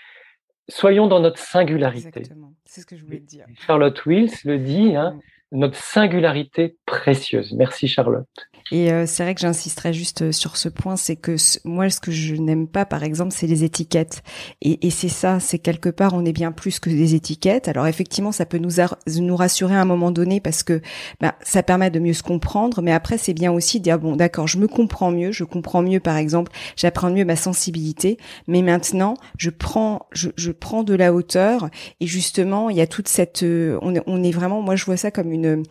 Soyons 0.69 1.07
dans 1.07 1.19
notre 1.19 1.39
singularité. 1.39 2.07
Exactement, 2.07 2.53
c'est 2.65 2.81
ce 2.81 2.85
que 2.85 2.95
je 2.95 3.03
voulais 3.03 3.19
dire. 3.19 3.45
Charlotte 3.55 4.05
Wills 4.05 4.33
le 4.45 4.57
dit, 4.57 4.95
hein, 4.95 5.19
notre 5.53 5.77
singularité 5.77 6.75
précieuse. 6.85 7.53
Merci 7.53 7.87
Charlotte. 7.87 8.27
Et 8.71 8.91
euh, 8.91 9.05
c'est 9.05 9.23
vrai 9.23 9.35
que 9.35 9.41
j'insisterai 9.41 9.93
juste 9.93 10.23
euh, 10.23 10.31
sur 10.31 10.57
ce 10.57 10.69
point, 10.69 10.95
c'est 10.95 11.15
que 11.15 11.35
moi, 11.65 11.89
ce 11.89 11.99
que 11.99 12.11
je 12.11 12.35
n'aime 12.35 12.67
pas, 12.67 12.85
par 12.85 13.03
exemple, 13.03 13.31
c'est 13.31 13.45
les 13.45 13.63
étiquettes. 13.63 14.23
Et, 14.61 14.89
c'est 14.89 15.09
ça, 15.09 15.39
c'est 15.39 15.59
quelque 15.59 15.89
part, 15.89 16.13
on 16.13 16.23
est 16.25 16.33
bien 16.33 16.51
plus 16.51 16.79
que 16.79 16.89
des 16.89 17.13
étiquettes. 17.13 17.67
Alors 17.67 17.87
effectivement, 17.87 18.31
ça 18.31 18.45
peut 18.45 18.57
nous, 18.57 18.71
nous 19.19 19.35
rassurer 19.35 19.75
à 19.75 19.81
un 19.81 19.85
moment 19.85 20.11
donné 20.11 20.39
parce 20.39 20.63
que 20.63 20.81
bah, 21.19 21.35
ça 21.41 21.61
permet 21.61 21.89
de 21.89 21.99
mieux 21.99 22.13
se 22.13 22.23
comprendre. 22.23 22.81
Mais 22.81 22.93
après, 22.93 23.17
c'est 23.17 23.33
bien 23.33 23.51
aussi 23.51 23.79
de 23.79 23.83
dire 23.83 23.99
bon, 23.99 24.15
d'accord, 24.15 24.47
je 24.47 24.57
me 24.57 24.67
comprends 24.67 25.11
mieux, 25.11 25.31
je 25.31 25.43
comprends 25.43 25.81
mieux, 25.81 25.99
par 25.99 26.17
exemple, 26.17 26.51
j'apprends 26.75 27.11
mieux 27.11 27.25
ma 27.25 27.35
sensibilité. 27.35 28.17
Mais 28.47 28.61
maintenant, 28.61 29.15
je 29.37 29.49
prends, 29.49 30.07
je, 30.13 30.29
je 30.37 30.51
prends 30.51 30.83
de 30.83 30.95
la 30.95 31.13
hauteur. 31.13 31.69
Et 31.99 32.07
justement, 32.07 32.69
il 32.69 32.77
y 32.77 32.81
a 32.81 32.87
toute 32.87 33.07
cette, 33.07 33.43
euh, 33.43 33.77
on 33.81 34.23
est 34.23 34.31
vraiment, 34.31 34.61
moi, 34.61 34.75
je 34.75 34.85
vois 34.85 34.97
ça 34.97 35.11
comme 35.11 35.31
une 35.31 35.42
une 35.45 35.63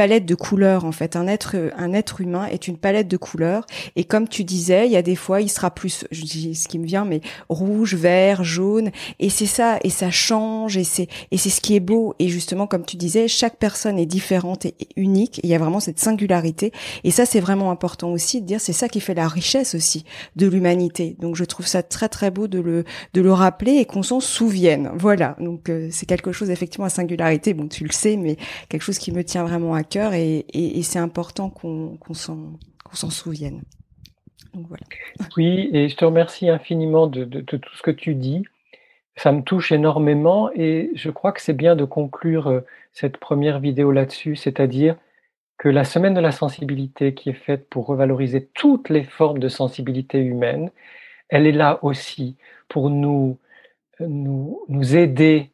palette 0.00 0.24
de 0.24 0.34
couleurs 0.34 0.84
en 0.84 0.92
fait. 0.92 1.16
Un 1.16 1.26
être, 1.26 1.56
un 1.76 1.92
être 1.92 2.20
humain 2.20 2.46
est 2.46 2.68
une 2.68 2.78
palette 2.78 3.08
de 3.08 3.16
couleurs. 3.16 3.66
Et 3.96 4.04
comme 4.04 4.28
tu 4.28 4.44
disais, 4.44 4.86
il 4.86 4.92
y 4.92 4.96
a 4.96 5.02
des 5.02 5.16
fois, 5.16 5.40
il 5.40 5.48
sera 5.48 5.70
plus, 5.70 6.06
je 6.10 6.22
dis 6.22 6.54
ce 6.54 6.68
qui 6.68 6.78
me 6.78 6.86
vient, 6.86 7.04
mais 7.04 7.20
rouge, 7.48 7.94
vert, 7.94 8.44
jaune. 8.44 8.90
Et 9.18 9.30
c'est 9.30 9.46
ça, 9.46 9.78
et 9.84 9.90
ça 9.90 10.10
change, 10.10 10.76
et 10.76 10.84
c'est, 10.84 11.08
et 11.30 11.36
c'est 11.36 11.50
ce 11.50 11.60
qui 11.60 11.76
est 11.76 11.80
beau. 11.80 12.14
Et 12.18 12.28
justement, 12.28 12.66
comme 12.66 12.84
tu 12.84 12.96
disais, 12.96 13.28
chaque 13.28 13.56
personne 13.56 13.98
est 13.98 14.06
différente 14.06 14.66
et 14.66 14.74
unique. 14.96 15.40
Il 15.42 15.50
y 15.50 15.54
a 15.54 15.58
vraiment 15.58 15.80
cette 15.80 16.00
singularité. 16.00 16.72
Et 17.04 17.10
ça, 17.10 17.26
c'est 17.26 17.40
vraiment 17.40 17.70
important 17.70 18.10
aussi 18.10 18.40
de 18.40 18.46
dire, 18.46 18.60
c'est 18.60 18.72
ça 18.72 18.88
qui 18.88 19.00
fait 19.00 19.14
la 19.14 19.28
richesse 19.28 19.74
aussi 19.74 20.04
de 20.36 20.46
l'humanité. 20.46 21.16
Donc, 21.18 21.36
je 21.36 21.44
trouve 21.44 21.66
ça 21.66 21.82
très 21.82 22.08
très 22.08 22.30
beau 22.30 22.48
de 22.48 22.60
le, 22.60 22.84
de 23.14 23.20
le 23.20 23.32
rappeler 23.32 23.72
et 23.76 23.84
qu'on 23.84 24.02
s'en 24.02 24.20
souvienne. 24.20 24.90
Voilà. 24.94 25.36
Donc, 25.38 25.68
euh, 25.68 25.88
c'est 25.90 26.06
quelque 26.06 26.32
chose 26.32 26.50
effectivement 26.50 26.86
à 26.86 26.90
singularité. 26.90 27.54
Bon, 27.54 27.68
tu 27.68 27.84
le 27.84 27.92
sais, 27.92 28.16
mais 28.16 28.36
quelque 28.68 28.82
chose 28.82 28.98
qui 28.98 29.12
me 29.12 29.24
tient 29.24 29.44
vraiment 29.44 29.59
à 29.74 29.84
cœur 29.84 30.12
et, 30.14 30.44
c'est 30.82 30.98
important 30.98 31.50
qu'on 31.50 32.14
s'en 32.14 33.10
souvienne. 33.10 33.62
Oui, 35.36 35.70
et 35.72 35.88
je 35.88 35.96
te 35.96 36.04
remercie 36.04 36.48
infiniment 36.48 37.06
de, 37.06 37.24
tout 37.24 37.60
ce 37.76 37.82
que 37.82 37.90
tu 37.90 38.14
dis. 38.14 38.42
Ça 39.16 39.32
me 39.32 39.42
touche 39.42 39.72
énormément 39.72 40.50
et 40.54 40.90
je 40.94 41.10
crois 41.10 41.32
que 41.32 41.42
c'est 41.42 41.52
bien 41.52 41.76
de 41.76 41.84
conclure 41.84 42.48
euh, 42.48 42.60
cette 42.92 43.18
première 43.18 43.60
vidéo 43.60 43.92
là-dessus, 43.92 44.34
c'est-à-dire 44.34 44.96
que 45.58 45.68
la 45.68 45.84
semaine 45.84 46.14
de 46.14 46.20
la 46.20 46.32
sensibilité 46.32 47.12
qui 47.12 47.28
est 47.28 47.34
faite 47.34 47.68
pour 47.68 47.86
revaloriser 47.86 48.48
toutes 48.54 48.88
les 48.88 49.04
formes 49.04 49.38
de 49.38 49.48
sensibilité 49.48 50.18
humaine, 50.18 50.70
elle 51.28 51.46
est 51.46 51.52
là 51.52 51.80
aussi 51.82 52.36
pour 52.68 52.88
nous, 52.88 53.36
nous, 54.00 54.62
nous 54.68 54.96
aider 54.96 55.49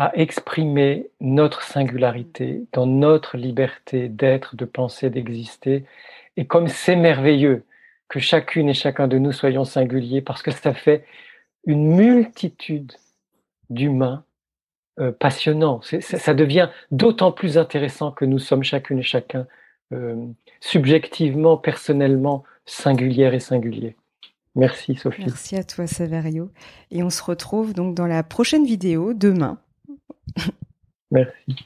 à 0.00 0.16
exprimer 0.16 1.10
notre 1.20 1.62
singularité 1.62 2.64
dans 2.72 2.86
notre 2.86 3.36
liberté 3.36 4.08
d'être, 4.08 4.56
de 4.56 4.64
penser, 4.64 5.10
d'exister. 5.10 5.84
Et 6.38 6.46
comme 6.46 6.68
c'est 6.68 6.96
merveilleux 6.96 7.64
que 8.08 8.18
chacune 8.18 8.70
et 8.70 8.74
chacun 8.74 9.08
de 9.08 9.18
nous 9.18 9.30
soyons 9.30 9.66
singuliers, 9.66 10.22
parce 10.22 10.40
que 10.40 10.52
ça 10.52 10.72
fait 10.72 11.04
une 11.66 11.96
multitude 11.96 12.94
d'humains 13.68 14.24
euh, 15.00 15.12
passionnants. 15.12 15.82
ça 15.82 16.32
devient 16.32 16.70
d'autant 16.90 17.30
plus 17.30 17.58
intéressant 17.58 18.10
que 18.10 18.24
nous 18.24 18.38
sommes 18.38 18.64
chacune 18.64 19.00
et 19.00 19.02
chacun 19.02 19.46
euh, 19.92 20.16
subjectivement, 20.60 21.58
personnellement 21.58 22.42
singulières 22.64 23.34
et 23.34 23.40
singuliers. 23.40 23.96
Merci 24.54 24.94
Sophie. 24.94 25.26
Merci 25.26 25.56
à 25.56 25.62
toi 25.62 25.86
Saverio. 25.86 26.50
Et 26.90 27.02
on 27.02 27.10
se 27.10 27.22
retrouve 27.22 27.74
donc 27.74 27.94
dans 27.94 28.06
la 28.06 28.22
prochaine 28.22 28.64
vidéo 28.64 29.12
demain 29.12 29.58
Merci. 31.10 31.56